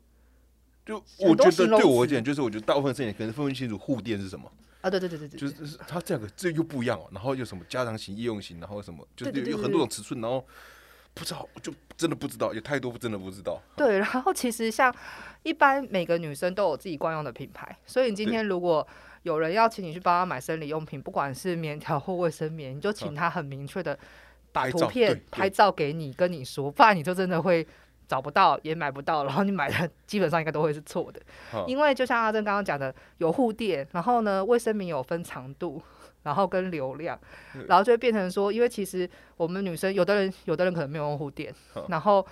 [0.84, 4.50] 就我觉得对我而言，就是我觉得大部分事情可能分不清楚护垫是什么，
[4.84, 10.46] 啊，对对对对对，对就是是它这两个这又不一样哦，然后又什么家长型、夜用型，然后什么就是有很多种尺寸，然后
[11.14, 13.58] 不知道，就真的不知道，有太多真的不知道。
[13.74, 14.94] 对，然后其实像
[15.42, 18.86] 一般每个女生都有自己惯用的品牌，所以你今天如果
[19.22, 23.98] 有人要请你去帮他买生理用品，不管是棉条或卫生棉，你就请他很明确的
[24.52, 27.66] 把图片拍照给你，跟你说，不然你就真的会
[28.06, 31.20] 找不到，也买不到，然后你买的基本上应该都会是错的。
[31.50, 35.82] 哈因为就像阿珍刚刚讲的，有护垫，然后呢，卫生棉有分长度。
[36.24, 37.20] 然后跟流量，
[37.68, 42.26] 然后就会变成说，因为其实我们女生有的人，有的人可能没有用护垫好，然后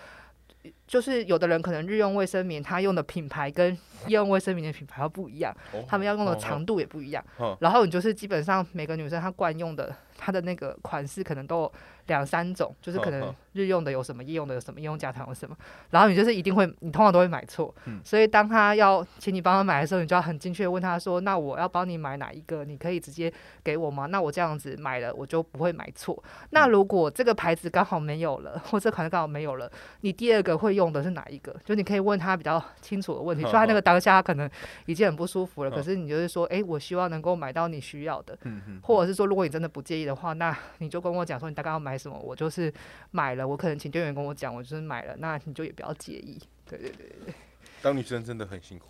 [0.92, 3.72] 就是有的人可能日用卫生棉，他用的品牌跟
[4.08, 7.24] 夜用卫生棉的品牌要不一样，哦他们要用的哦长度也不一样。
[7.38, 11.72] 哦然后你就是基本上每个女生她惯用的，她的那个款式可能都有
[12.08, 15.56] 两三种，就是可能日用的有什么，夜用的有什么，夜用加长有什么。
[15.88, 17.74] 然后你就是一定会，你通常都会买错。
[17.86, 22.64] 嗯所以当他要请你帮他买的时候，你就要很精确地问他说：“那我要帮你买哪一个？
[22.66, 23.32] 你可以直接
[23.64, 24.04] 给我吗？
[24.06, 26.22] 那我这样子买了，我就不会买错。
[26.50, 29.70] 那如果这个牌子刚好没有了，或这款式刚好没有了，
[30.00, 31.54] 你第二个会用的是哪一个？
[31.66, 33.44] 就你可以问他比较清楚的问题。
[33.44, 34.48] 好虽然那个当下他可能
[34.86, 38.38] 已经很不舒服了，可是你就是说，诶，我希望能够买到你需要的。
[38.82, 42.72] 或者是说，如果你真的不介意的话，那你就跟我讲说你大概要买什么，我就是
[43.10, 43.46] 买了。
[43.46, 46.40] 我可能请店员跟我讲，我就是买了，那你就也不要介意。
[46.66, 47.34] 对对对对
[47.82, 48.86] 当女生真的很辛苦，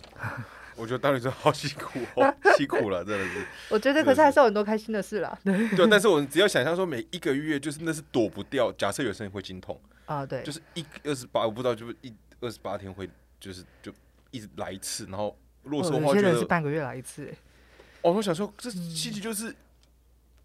[0.75, 3.43] 我觉得当女生好辛苦哦， 辛苦了，真的是。
[3.73, 5.35] 我觉得可是还是有很多开心的事啦。
[5.43, 8.71] 对对，但是我只要想象说，每一个月就是那是躲不掉。
[8.73, 13.91] 假设有些人会经痛，啊，对，就是一二十八，我不知道，就是一二十八天会就是就
[14.31, 17.37] 一直来一次，然后如果说的话，哦有些觉得人是半个月来一次、欸
[18.01, 19.55] 哦，我想说这心情就是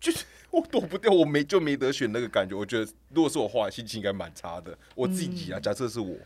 [0.01, 2.55] 就是 我躲不掉，我没就没得选那个感觉。
[2.57, 4.77] 我觉得如果是我话，心情应该蛮差的。
[4.95, 6.17] 我自己啊，假设是我。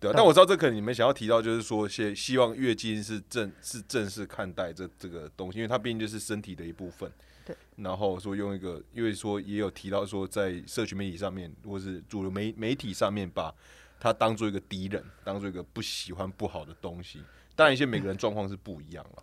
[0.00, 7.10] 对啊，但我知道这可能你们想要提到，就是说，些希望月经是正是正式看待这这个东西，因为它毕竟就是身体的一部分。
[7.48, 7.56] 对。
[7.76, 13.52] 然后说用一个，因为说也有提到说，在社群媒体上面，或是主流媒媒体上面，把
[13.98, 17.22] 它当做一个敌人，当做一个不喜欢不好的东西。
[17.56, 19.22] 当然，一些每个人状况是不一样了。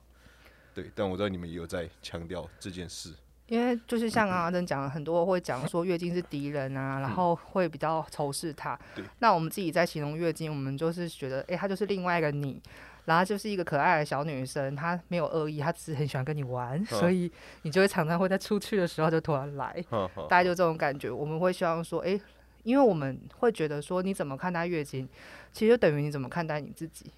[0.73, 3.13] 对，但我知道你们也有在强调这件事。
[3.47, 8.77] 因为就是像刚刚阿珍讲的，很多会讲说月经是敌人啊，然后会比较仇视它。
[9.19, 12.59] 那我们自己在形容月经，我们就是觉得，诶，他就是另外一个你，
[13.05, 17.31] 然后就是一个可爱的小女生，她没有恶意，她只是很喜欢跟你玩，嗯 所以
[17.61, 19.83] 你就会常常会在出去的时候就突然来。
[20.29, 21.09] 大概就这种感觉。
[21.09, 22.19] 我们会希望说，诶，
[22.63, 25.07] 因为我们会觉得说，你怎么看待月经，
[25.51, 27.11] 其实就等于你怎么看待你自己。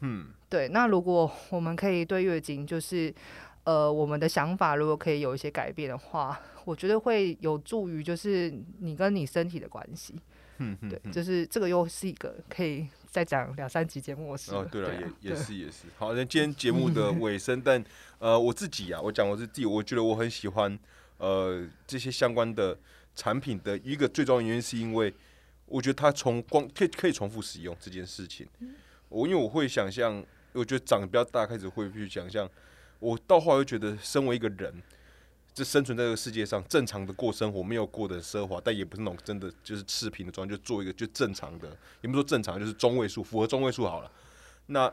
[0.00, 3.14] 嗯，对，那如果我们可以对月经，就是
[3.64, 10.14] 呃，我们的想法如果可以有一些改变的话，我觉得会有助于就是你跟你身体的关系。
[10.58, 15.86] 嗯嗯，对，嗯就是这个又是一个可以再讲两三集节目的事哦，对了，啊也也是也是。
[15.98, 17.84] 好，那今天节目的尾声， 但
[18.18, 20.78] 呃，我自己啊，我讲我是自己，我觉得我很喜欢
[21.18, 22.78] 呃这些相关的
[23.16, 25.12] 产品的一个最重要的原因，是因为
[25.66, 28.46] 我觉得它从光可以可以重复使用这件事情。
[29.08, 32.48] 我因为我会想象，我觉得长得比较大，开始会去想象，
[33.00, 34.72] 我到后来会觉得，身为一个人。
[35.60, 41.68] 这生存在这个世界上，正常的过生活，没有过得奢华，但也不是那种真的就是赤贫的状态，就做一个就正常的，
[42.00, 44.10] 也不是说正常，就是中位数，符合中位数好了。
[44.68, 44.90] 那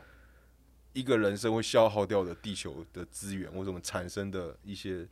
[0.92, 5.08] 一个人生会消耗掉的地球的资源，或者我们产生的一些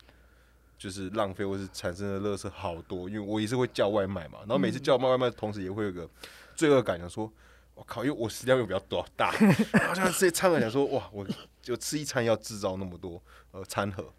[0.77, 3.09] 就是浪费，或是产生的垃圾好多。
[3.09, 6.07] 因为我也是会叫外卖嘛，然后每次叫外卖的同时，也会有个
[6.55, 7.33] 罪恶感，想说。
[7.73, 8.03] 我靠！
[8.03, 9.29] 因为我食量又比较多大，
[9.87, 11.23] 好像这些餐盒想说，哇，我
[11.61, 14.11] 就吃一餐要制造那么多呃餐盒，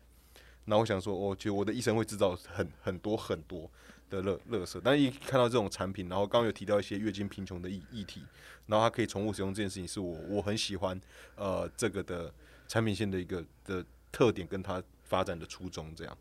[0.68, 3.68] 然后我想说，我觉得我的一生会制造很很多很多
[4.10, 8.22] 的乐乐色，但一看到这种产品，然后刚刚有提到一些月经贫穷的议议题，
[8.66, 11.00] 然后它可以重复使用这件事情，是我我很喜欢
[11.36, 12.30] 呃这个的
[12.68, 16.18] 产品线的一个的特点跟它发展的初衷这样。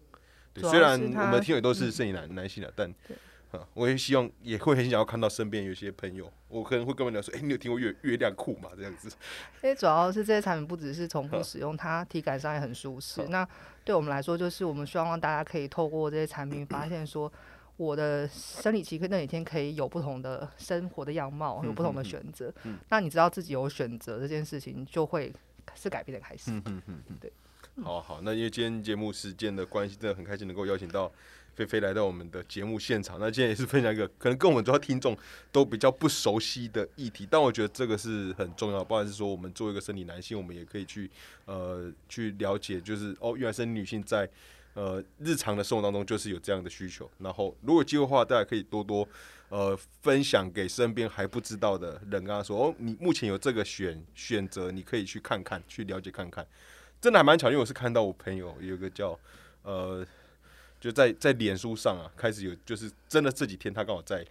[0.54, 2.90] 对，虽然我们听友都是生理男、男性的，但
[3.52, 8.70] 啊，我也希望也会很想要看到身边有一些朋友，我可能会跟他们聊说，哎、你有听过月月亮裤吗？
[8.76, 9.08] 这样子。
[9.62, 13.26] 因为主要是这些产品不只是重复使用，它体感上也很舒适。
[13.30, 13.48] 那
[13.88, 17.32] 对我们来说，就是我们希望让大家可以透过这些产品，发现说
[17.78, 22.54] 我的生理期跟那几天可以有不同的生活的样貌，有不同的选择。
[22.90, 25.34] 那你知道自己有选择这件事情，就会
[25.74, 26.52] 是改变的开始。
[26.52, 27.32] 嗯嗯嗯嗯，对。
[27.82, 31.10] 好好，那因为今天节目时间的关系，真的很开心能够邀请到
[31.58, 33.18] 菲菲来到我们的节目现场。
[33.20, 35.18] 那今天也是分享一个可能跟我们主要听众
[35.52, 38.84] 都比较不熟悉的议题，但我觉得这个是很重要。
[38.84, 41.10] 不管是说我们作为一个生理男性，我们也可以去
[41.46, 44.30] 呃去了解，就是哦，原来生理女性在
[44.76, 47.10] 呃日常的生活当中就是有这样的需求。
[47.18, 49.08] 然后如果有机会的话，大家可以多多
[49.50, 56.46] 呃分享给身边还不知道的人，跟他说哦，你目前有这个选选择，你可以去看看，去了解看看。
[57.02, 59.18] 真的还蛮巧，因为我是看到我朋友有个叫
[59.64, 60.06] 呃，
[60.88, 64.26] 就在在脸书上啊开始有就是真的这几天他刚好在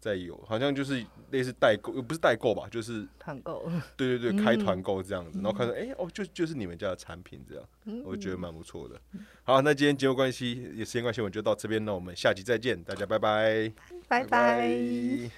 [0.00, 3.70] 在有好像就是类似代购又不是代购吧就是团购。
[3.94, 7.64] 对对对开团购这样子然后看到哎哦就就是你们家的产品这样
[8.06, 8.98] 我就觉得蛮不错的。
[9.42, 13.70] 好那今天节目关系也时间关系我们就到这边那我们下期再见大家拜拜。
[14.08, 15.28] 拜拜。